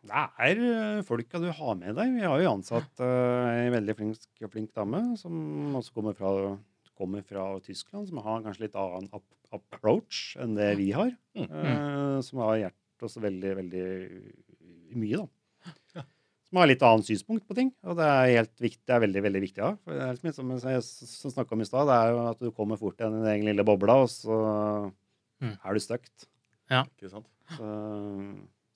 Det 0.00 0.20
er 0.40 0.60
øh, 0.64 1.02
folka 1.04 1.38
du 1.42 1.50
har 1.52 1.74
med 1.76 1.94
deg. 1.98 2.14
Vi 2.16 2.24
har 2.24 2.40
jo 2.40 2.52
ansatt 2.54 3.02
ei 3.04 3.66
en 3.66 3.74
veldig 3.74 3.94
flink, 3.98 4.22
flink 4.48 4.70
dame 4.76 5.02
som 5.20 5.74
også 5.76 5.92
kommer 5.92 6.16
fra, 6.16 6.30
kommer 6.96 7.24
fra 7.26 7.44
Tyskland, 7.64 8.08
som 8.08 8.22
har 8.24 8.40
kanskje 8.46 8.64
litt 8.68 8.78
annen 8.80 9.10
ap 9.12 9.26
approach 9.50 10.36
enn 10.38 10.52
det 10.54 10.68
vi 10.78 10.92
har. 10.94 11.08
Mm. 11.34 11.48
Uh, 11.50 12.18
som 12.22 12.38
har 12.44 12.54
hjulpet 12.60 13.02
oss 13.08 13.16
veldig, 13.18 13.50
veldig 13.58 13.86
mye, 14.94 15.18
da. 15.24 16.04
Som 16.46 16.58
har 16.62 16.66
litt 16.70 16.82
annet 16.86 17.06
synspunkt 17.08 17.44
på 17.50 17.54
ting. 17.58 17.68
Og 17.86 17.98
det 17.98 18.06
er 18.06 18.30
helt 18.36 18.62
viktig, 18.62 18.80
det 18.86 18.94
er 18.94 19.02
veldig 19.04 19.22
veldig 19.26 19.42
viktig. 19.42 19.58
Ja. 19.62 19.72
For 19.82 19.98
det 19.98 20.06
er 20.06 20.20
litt 20.22 20.38
som 20.38 20.48
jeg 20.54 20.84
som 20.86 21.34
snakka 21.34 21.54
om 21.58 21.64
i 21.64 21.66
stad, 21.68 21.90
det 21.90 21.98
er 21.98 22.14
jo 22.14 22.22
at 22.30 22.40
du 22.46 22.48
kommer 22.54 22.78
fort 22.78 22.96
til 22.98 23.10
din 23.14 23.26
egen 23.34 23.46
lille 23.50 23.66
bobla, 23.66 23.98
og 24.06 24.08
så 24.14 24.38
Mm. 25.40 25.54
er 25.64 25.72
du 25.74 25.80
stuckt. 25.80 26.26
Ikke 26.94 27.08
sant? 27.10 27.26
Så, 27.56 27.68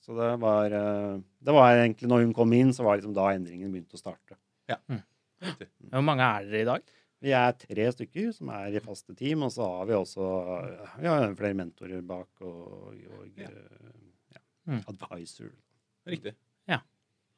så 0.05 0.13
det 0.17 0.31
var 0.41 0.73
eh, 0.77 1.15
Det 1.45 1.53
var 1.55 1.71
egentlig 1.79 2.09
når 2.11 2.23
hun 2.27 2.33
kom 2.37 2.53
inn, 2.53 2.71
så 2.75 2.85
var 2.85 2.99
liksom 2.99 3.15
da 3.17 3.31
endringen 3.33 3.71
begynte 3.73 3.97
å 3.97 4.01
starte. 4.01 4.37
Ja. 4.69 4.77
Riktig. 5.41 5.67
Hvor 5.91 6.05
mange 6.05 6.23
er 6.25 6.45
dere 6.49 6.61
i 6.61 6.69
dag? 6.69 6.81
Vi 7.25 7.31
er 7.33 7.53
tre 7.57 7.85
stykker 7.93 8.31
som 8.35 8.49
er 8.53 8.75
i 8.77 8.81
faste 8.83 9.15
team, 9.17 9.43
og 9.47 9.51
så 9.53 9.65
har 9.65 9.85
vi 9.89 9.93
også 9.97 10.25
vi 11.01 11.07
har 11.09 11.35
flere 11.37 11.57
mentorer 11.57 12.01
bak 12.05 12.29
og, 12.45 12.93
og 12.93 13.39
Ja. 13.41 13.49
ja, 14.33 14.41
Mm. 14.67 14.79
advisor. 14.89 15.51
Riktig. 16.09 16.33
Ja. 16.67 16.79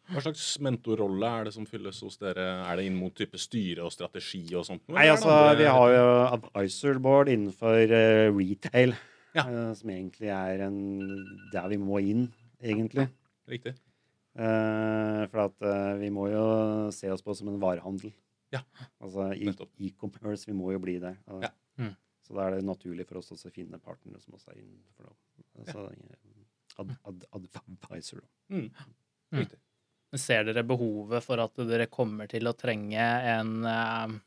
Hva 0.08 0.22
slags 0.24 0.46
mentorrolle 0.64 1.28
er 1.28 1.44
det 1.50 1.54
som 1.54 1.66
fylles 1.68 2.00
hos 2.02 2.16
dere? 2.22 2.46
Er 2.64 2.78
det 2.80 2.86
inn 2.88 2.96
mot 2.96 3.12
type 3.16 3.36
styre 3.38 3.84
og 3.84 3.92
strategi 3.92 4.46
og 4.56 4.64
sånt? 4.64 4.86
Nei, 4.88 5.02
eller 5.04 5.12
er 5.12 5.16
altså, 5.18 5.34
andre- 5.36 5.58
vi 5.60 5.66
har 5.76 5.90
jo 5.92 6.06
advisor 6.38 7.00
board 7.04 7.28
innenfor 7.34 7.92
eh, 7.92 8.32
retail, 8.32 8.96
Ja. 9.36 9.44
eh, 9.44 9.74
som 9.76 9.90
egentlig 9.90 10.30
er 10.32 10.64
en 10.70 10.80
der 11.52 11.68
vi 11.68 11.78
må 11.78 12.00
inn, 12.00 12.32
egentlig. 12.62 13.08
Riktig. 13.48 13.76
Uh, 14.38 15.24
for 15.32 15.48
at 15.48 15.64
uh, 15.66 15.94
vi 15.98 16.10
må 16.14 16.28
jo 16.30 16.44
se 16.94 17.10
oss 17.10 17.24
på 17.26 17.34
som 17.38 17.50
en 17.50 17.62
varehandel. 17.62 18.12
Ja. 18.54 18.62
Altså 19.04 19.32
e-commerce. 19.34 19.72
e-commerce, 19.80 20.48
vi 20.48 20.56
må 20.56 20.72
jo 20.76 20.82
bli 20.84 21.00
der. 21.04 21.18
Og, 21.28 21.44
Ja. 21.48 21.54
Mm. 21.78 21.96
Så 22.28 22.36
da 22.36 22.44
er 22.44 22.58
det 22.58 22.66
naturlig 22.68 23.06
for 23.08 23.22
oss 23.22 23.32
å 23.32 23.52
finne 23.54 23.80
partnere 23.80 24.20
som 24.20 24.36
også 24.36 24.52
er 24.52 24.60
innenfor 24.60 25.08
noe. 25.08 25.16
Altså, 25.62 25.86
ad, 26.82 26.92
ad, 27.08 27.48
advisor. 27.64 28.20
Mm. 28.52 28.68
Mm. 29.32 29.40
Riktig. 29.40 29.60
Ser 30.20 30.44
dere 30.48 30.64
behovet 30.68 31.24
for 31.24 31.40
at 31.44 31.56
dere 31.68 31.88
kommer 31.92 32.28
til 32.32 32.48
å 32.48 32.56
trenge 32.56 33.06
en 33.32 33.54
eh, 33.68 34.18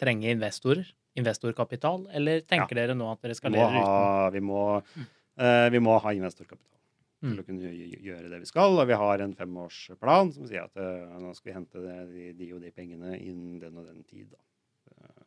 Trenge 0.00 0.32
investorer? 0.34 0.88
Investorkapital? 1.20 2.08
Eller 2.18 2.40
tenker 2.42 2.74
dere 2.74 2.96
nå 2.98 3.06
at 3.12 3.20
dere 3.22 3.36
skal 3.38 3.52
leve 3.54 3.78
uten? 3.78 4.32
vi, 4.34 4.40
må, 4.42 4.62
eh, 5.38 5.66
vi 5.70 5.80
må 5.84 5.94
ha 6.02 6.14
investorkapital. 6.16 6.80
Til 7.22 7.40
å 7.40 7.44
kunne 7.46 7.70
gjøre 7.72 8.28
det 8.32 8.40
vi 8.42 8.48
skal. 8.50 8.78
Og 8.78 8.88
vi 8.88 8.98
har 9.00 9.22
en 9.24 9.34
femårsplan 9.34 10.32
som 10.34 10.48
sier 10.48 10.66
at 10.66 10.76
uh, 10.76 11.14
nå 11.20 11.34
skal 11.34 11.50
vi 11.50 11.56
hente 11.58 11.84
det, 11.84 11.98
de, 12.10 12.32
de 12.38 12.52
og 12.52 12.60
de 12.64 12.72
pengene 12.74 13.14
innen 13.18 13.60
den 13.62 13.78
og 13.80 13.86
den 13.86 14.02
tid. 14.04 14.30
Da. 14.34 14.42
Uh, 14.90 15.24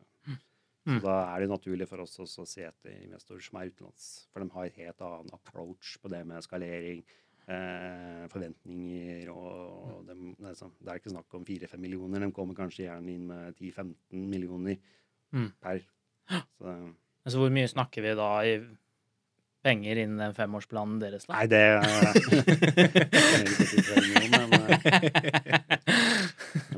Mm. 0.87 1.01
Så 1.01 1.03
da 1.03 1.15
er 1.35 1.43
det 1.43 1.49
naturlig 1.51 1.85
for 1.89 1.99
oss 1.99 2.13
også 2.23 2.45
å 2.45 2.47
se 2.47 2.63
etter 2.63 2.93
investorer 3.03 3.43
som 3.43 3.57
er 3.59 3.71
utenlands. 3.73 4.03
For 4.31 4.39
de 4.39 4.53
har 4.53 4.69
et 4.69 4.77
helt 4.79 5.01
annen 5.03 5.33
approach 5.35 5.97
på 5.99 6.11
det 6.13 6.21
med 6.29 6.45
skalering, 6.45 7.01
uh, 7.49 8.23
forventninger 8.31 9.27
og 9.33 10.05
dem, 10.07 10.29
det, 10.37 10.53
er 10.53 10.55
sånn, 10.55 10.71
det 10.79 10.93
er 10.93 11.01
ikke 11.01 11.11
snakk 11.11 11.35
om 11.35 11.43
4-5 11.49 11.83
millioner. 11.83 12.23
De 12.23 12.31
kommer 12.31 12.55
kanskje 12.55 12.85
gjerne 12.85 13.11
inn 13.11 13.27
med 13.27 13.59
10-15 13.59 14.29
millioner 14.31 14.79
Mm. 15.35 15.49
per. 15.59 15.81
Så, 16.55 16.71
altså, 17.27 17.39
hvor 17.41 17.49
mye 17.51 17.67
snakker 17.67 18.05
vi 18.05 18.13
da 18.15 18.29
i 18.47 18.53
penger 19.67 19.95
innen 20.05 20.21
den 20.23 20.37
femårsplanen 20.37 21.01
deres, 21.03 21.25
da? 21.27 21.33
nei, 21.35 21.47
det 21.51 21.59
er 21.67 21.71
men, 24.31 24.49
eh, 24.55 24.71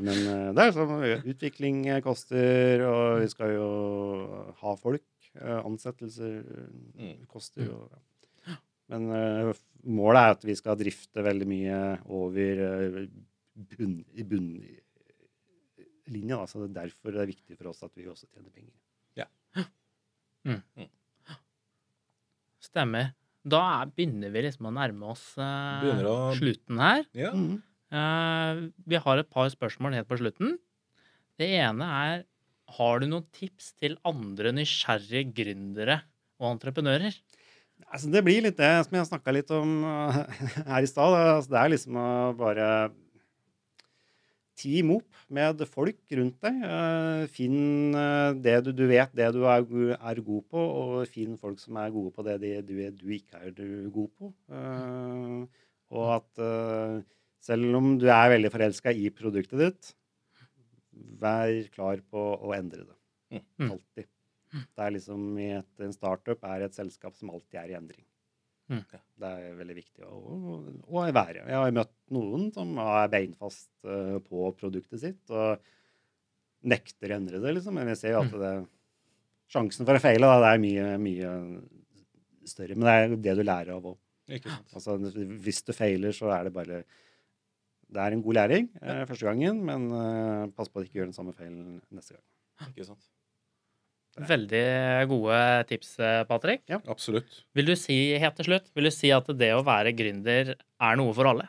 men 0.04 0.18
eh, 0.26 0.50
det 0.56 0.62
er 0.66 0.72
sånn 0.76 0.94
utvikling 1.32 1.76
koster, 2.04 2.82
og 2.88 3.02
vi 3.22 3.28
skal 3.32 3.48
jo 3.56 3.68
ha 4.62 4.70
folk. 4.80 5.06
eh, 5.40 5.60
Ansettelser 5.64 6.34
Mm. 7.00 7.18
koster. 7.30 7.62
jo 7.70 7.76
ja. 7.90 7.98
Men 8.90 9.02
eh, 9.14 9.52
målet 9.86 10.20
er 10.20 10.30
at 10.34 10.42
vi 10.44 10.54
skal 10.58 10.76
drifte 10.80 11.22
veldig 11.24 11.46
mye 11.48 11.76
over 12.10 12.54
eh, 12.66 13.06
bunn, 13.78 14.00
i 14.18 14.22
bunnlinja. 14.26 16.38
Så 16.50 16.58
det 16.66 16.74
er 16.74 16.90
derfor 16.90 17.10
det 17.14 17.22
er 17.22 17.30
viktig 17.30 17.54
for 17.60 17.66
oss 17.70 17.82
at 17.86 17.94
vi 17.96 18.08
også 18.10 18.26
tjener 18.34 18.50
penger. 18.50 18.74
Stemmer. 22.70 23.12
Da 23.50 23.60
er, 23.80 23.90
begynner 23.96 24.32
vi 24.34 24.42
liksom 24.44 24.68
å 24.68 24.74
nærme 24.76 25.10
oss 25.14 25.24
eh, 25.40 26.02
å- 26.06 26.30
slutten 26.36 26.78
her. 26.82 27.04
Ja. 27.16 27.30
Eh, 27.90 28.60
vi 28.86 29.00
har 29.02 29.18
et 29.22 29.30
par 29.32 29.48
spørsmål 29.50 29.96
helt 29.96 30.08
på 30.10 30.18
slutten. 30.20 30.58
Det 31.40 31.48
ene 31.58 31.86
er 32.04 32.24
Har 32.70 33.00
du 33.02 33.06
noen 33.10 33.24
tips 33.34 33.72
til 33.80 33.96
andre 34.06 34.52
nysgjerrige 34.54 35.32
gründere 35.34 35.96
og 36.38 36.52
entreprenører? 36.52 37.16
Altså, 37.90 38.10
det 38.12 38.20
blir 38.22 38.44
litt 38.44 38.60
det 38.60 38.68
som 38.86 38.94
jeg 38.94 39.08
snakka 39.08 39.32
litt 39.34 39.50
om 39.56 39.72
uh, 39.82 40.20
her 40.68 40.84
i 40.84 40.86
stad. 40.86 41.16
Altså, 41.16 41.50
det 41.50 41.58
er 41.64 41.72
liksom 41.72 41.96
å 41.98 42.06
bare 42.38 42.68
Team 44.60 44.92
opp 44.98 45.22
med 45.32 45.62
folk 45.70 46.14
rundt 46.18 46.36
deg. 46.44 46.58
Uh, 46.64 47.22
finn 47.32 47.96
uh, 47.96 48.36
det 48.36 48.58
du, 48.66 48.72
du 48.76 48.84
vet 48.90 49.14
det 49.16 49.30
du 49.36 49.44
er, 49.48 49.64
er 49.96 50.20
god 50.26 50.44
på, 50.52 50.60
og 50.82 51.08
finn 51.10 51.38
folk 51.40 51.62
som 51.62 51.78
er 51.80 51.94
gode 51.94 52.12
på 52.16 52.26
det 52.26 52.36
de, 52.42 52.52
du, 52.66 52.74
du 53.00 53.14
ikke 53.16 53.40
er 53.40 53.56
god 53.94 54.12
på. 54.18 54.32
Uh, 54.52 55.64
og 55.90 56.12
at 56.20 56.44
selv 57.42 57.74
om 57.74 57.96
du 57.98 58.06
er 58.12 58.28
veldig 58.30 58.50
forelska 58.54 58.92
i 58.94 59.08
produktet 59.10 59.58
ditt, 59.58 59.88
vær 61.18 61.50
klar 61.74 62.02
på 62.12 62.22
å 62.36 62.52
endre 62.54 62.84
det. 62.84 63.42
Mm. 63.58 63.72
Alltid. 63.72 64.06
Det 64.50 64.84
er 64.84 64.94
liksom 64.94 65.26
i 65.38 65.48
et, 65.56 65.68
En 65.82 65.92
startup 65.94 66.46
er 66.46 66.66
et 66.66 66.76
selskap 66.76 67.16
som 67.18 67.30
alltid 67.34 67.58
er 67.60 67.72
i 67.72 67.76
endring. 67.78 68.04
Mm. 68.70 68.82
Det 69.20 69.28
er 69.28 69.56
veldig 69.58 69.76
viktig 69.76 70.06
å, 70.06 70.16
å, 70.16 70.58
å 70.94 71.04
være. 71.10 71.42
Jeg 71.42 71.58
har 71.58 71.72
møtt 71.74 71.94
noen 72.14 72.48
som 72.54 72.76
er 72.84 73.10
beinfast 73.10 73.70
eh, 73.82 74.18
på 74.22 74.50
produktet 74.60 75.02
sitt 75.02 75.32
og 75.34 75.64
nekter 76.70 77.10
å 77.10 77.16
endre 77.16 77.40
det, 77.42 77.56
liksom. 77.56 77.74
Men 77.76 77.90
jeg 77.90 78.00
ser 78.02 78.14
jo 78.14 78.22
at 78.22 78.36
det, 78.42 78.52
sjansen 79.50 79.88
for 79.88 79.98
å 79.98 80.02
feile 80.02 80.28
da, 80.30 80.38
det 80.44 80.52
er 80.54 80.62
mye, 80.62 80.86
mye 81.02 81.34
større. 82.48 82.76
Men 82.76 82.86
det 82.86 82.94
er 82.94 83.04
jo 83.08 83.20
det 83.26 83.36
du 83.40 83.44
lærer 83.44 83.74
av 83.76 83.92
òg. 83.92 83.98
Altså, 84.30 84.94
hvis 85.42 85.64
du 85.66 85.72
feiler, 85.74 86.14
så 86.14 86.30
er 86.30 86.46
det 86.46 86.52
bare 86.54 86.84
Det 87.90 87.98
er 87.98 88.14
en 88.14 88.22
god 88.22 88.36
læring 88.38 88.68
ja. 88.78 89.00
første 89.10 89.26
gangen, 89.26 89.64
men 89.66 89.88
eh, 89.90 90.50
pass 90.54 90.70
på 90.70 90.78
at 90.78 90.86
du 90.86 90.90
ikke 90.92 91.00
gjør 91.00 91.10
den 91.10 91.16
samme 91.16 91.34
feilen 91.34 91.80
neste 91.90 92.14
gang. 92.14 92.26
Ikke 92.70 92.86
sant. 92.86 93.08
Veldig 94.18 94.64
gode 95.08 95.38
tips, 95.70 95.94
Patrick. 96.28 96.64
Ja, 96.68 96.80
Absolutt. 96.90 97.44
Vil 97.56 97.70
du 97.70 97.76
si 97.78 97.96
helt 98.20 98.36
til 98.40 98.50
slutt, 98.50 98.70
vil 98.74 98.88
du 98.90 98.92
si 98.94 99.12
at 99.14 99.28
det 99.38 99.52
å 99.54 99.62
være 99.64 99.94
gründer 99.96 100.54
er 100.56 100.98
noe 100.98 101.14
for 101.16 101.30
alle? 101.30 101.46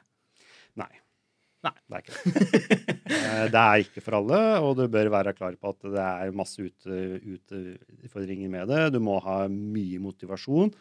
Nei. 0.80 0.92
Nei. 1.66 1.74
Det 1.86 1.98
er 1.98 2.02
ikke 2.02 2.14
det. 2.16 2.82
Eh, 3.12 3.48
det 3.52 3.60
er 3.62 3.82
ikke 3.84 4.02
for 4.02 4.16
alle, 4.22 4.38
og 4.64 4.78
du 4.80 4.86
bør 4.92 5.10
være 5.12 5.34
klar 5.36 5.58
på 5.60 5.74
at 5.74 5.90
det 5.94 6.06
er 6.06 6.32
masse 6.38 6.64
utfordringer 6.64 8.50
med 8.50 8.72
det. 8.72 8.86
Du 8.96 9.00
må 9.04 9.18
ha 9.26 9.44
mye 9.52 10.00
motivasjon. 10.02 10.72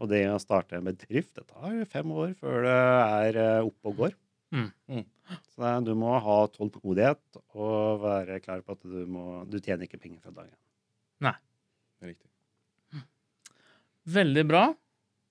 Og 0.00 0.10
det 0.10 0.24
å 0.26 0.38
starte 0.42 0.78
en 0.78 0.88
bedrift, 0.88 1.36
det 1.36 1.44
tar 1.46 1.84
fem 1.92 2.10
år 2.10 2.32
før 2.40 2.64
det 2.66 2.76
er 2.76 3.38
eh, 3.42 3.68
oppe 3.68 3.92
og 3.92 4.00
går. 4.00 4.16
Mm. 4.56 4.70
Mm. 4.90 5.04
Så 5.52 5.62
det, 5.62 5.74
du 5.86 5.92
må 5.98 6.16
ha 6.22 6.38
tålmodighet 6.54 7.40
og 7.58 8.02
være 8.02 8.40
klar 8.42 8.64
på 8.66 8.76
at 8.76 8.82
du, 8.86 9.02
må, 9.10 9.44
du 9.50 9.60
tjener 9.60 9.86
ikke 9.86 10.00
penger 10.02 10.22
fra 10.24 10.34
dagen. 10.42 10.54
Riktig. 12.04 12.28
Veldig 14.06 14.44
bra. 14.46 14.64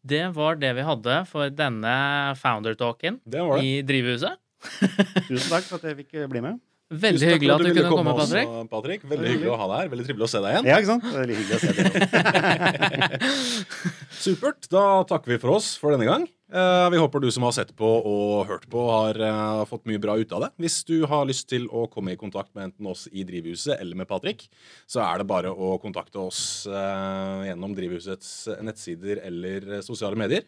Det 0.05 0.23
var 0.35 0.57
det 0.61 0.71
vi 0.77 0.83
hadde 0.85 1.17
for 1.29 1.49
denne 1.49 1.95
founder-talken 2.37 3.21
i 3.61 3.81
Drivhuset. 3.85 4.37
Tusen 5.29 5.49
takk 5.49 5.65
for 5.65 5.79
at 5.79 5.85
jeg 5.89 5.97
fikk 6.03 6.25
bli 6.29 6.41
med. 6.45 6.59
Veldig 6.93 7.17
Tusen 7.17 7.31
hyggelig 7.33 7.49
for 7.49 7.55
at 7.55 7.65
du 7.65 7.73
kunne 7.73 7.89
komme, 7.89 8.11
komme 8.13 8.25
Patrick. 8.27 8.69
Patrick. 8.69 9.05
Veldig 9.09 9.29
hyggelig 9.31 9.49
å 9.49 9.57
ha 9.57 9.67
deg 9.71 9.79
her. 9.79 9.87
Veldig 9.93 10.05
trivelig 10.05 10.27
å 10.27 10.29
se 10.29 10.41
deg 10.43 10.49
igjen. 10.53 10.67
Ja, 10.69 10.75
ikke 10.77 10.91
sant? 10.91 11.07
Veldig 11.15 11.35
hyggelig 11.39 11.55
å 11.55 11.61
se 11.63 11.71
dere. 11.79 13.31
Supert. 14.25 14.69
Da 14.69 14.83
takker 15.09 15.33
vi 15.33 15.39
for 15.41 15.55
oss 15.57 15.71
for 15.81 15.95
denne 15.95 16.05
gang. 16.09 16.27
Eh, 16.53 16.89
vi 16.89 16.97
håper 16.97 17.19
du 17.19 17.31
som 17.31 17.43
har 17.43 17.53
sett 17.55 17.71
på 17.77 17.87
og 18.05 18.45
hørt 18.45 18.67
på, 18.69 18.83
har 18.91 19.17
eh, 19.17 19.63
fått 19.65 19.87
mye 19.89 20.01
bra 20.01 20.13
ut 20.21 20.33
av 20.35 20.45
det. 20.45 20.51
Hvis 20.61 20.83
du 20.85 20.99
har 21.09 21.25
lyst 21.25 21.49
til 21.49 21.65
å 21.73 21.87
komme 21.91 22.13
i 22.13 22.19
kontakt 22.21 22.53
med 22.53 22.69
enten 22.69 22.89
oss 22.91 23.07
i 23.11 23.25
Drivhuset 23.25 23.79
eller 23.79 23.97
med 23.97 24.09
Patrick, 24.09 24.45
så 24.85 25.01
er 25.07 25.21
det 25.21 25.29
bare 25.31 25.49
å 25.49 25.75
kontakte 25.81 26.21
oss 26.21 26.67
eh, 26.69 27.49
gjennom 27.49 27.73
Drivhusets 27.77 28.35
nettsider 28.61 29.23
eller 29.25 29.79
sosiale 29.85 30.19
medier. 30.19 30.45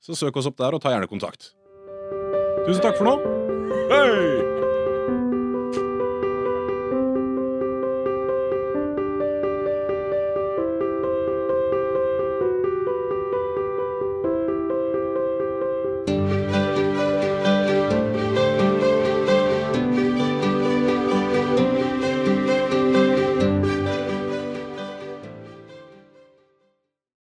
Så 0.00 0.16
søk 0.16 0.40
oss 0.40 0.48
opp 0.48 0.56
der, 0.60 0.72
og 0.72 0.80
ta 0.80 0.94
gjerne 0.94 1.10
kontakt. 1.10 1.52
Tusen 2.64 2.84
takk 2.84 2.96
for 2.96 3.10
nå. 3.10 3.18
Hei! 3.92 4.65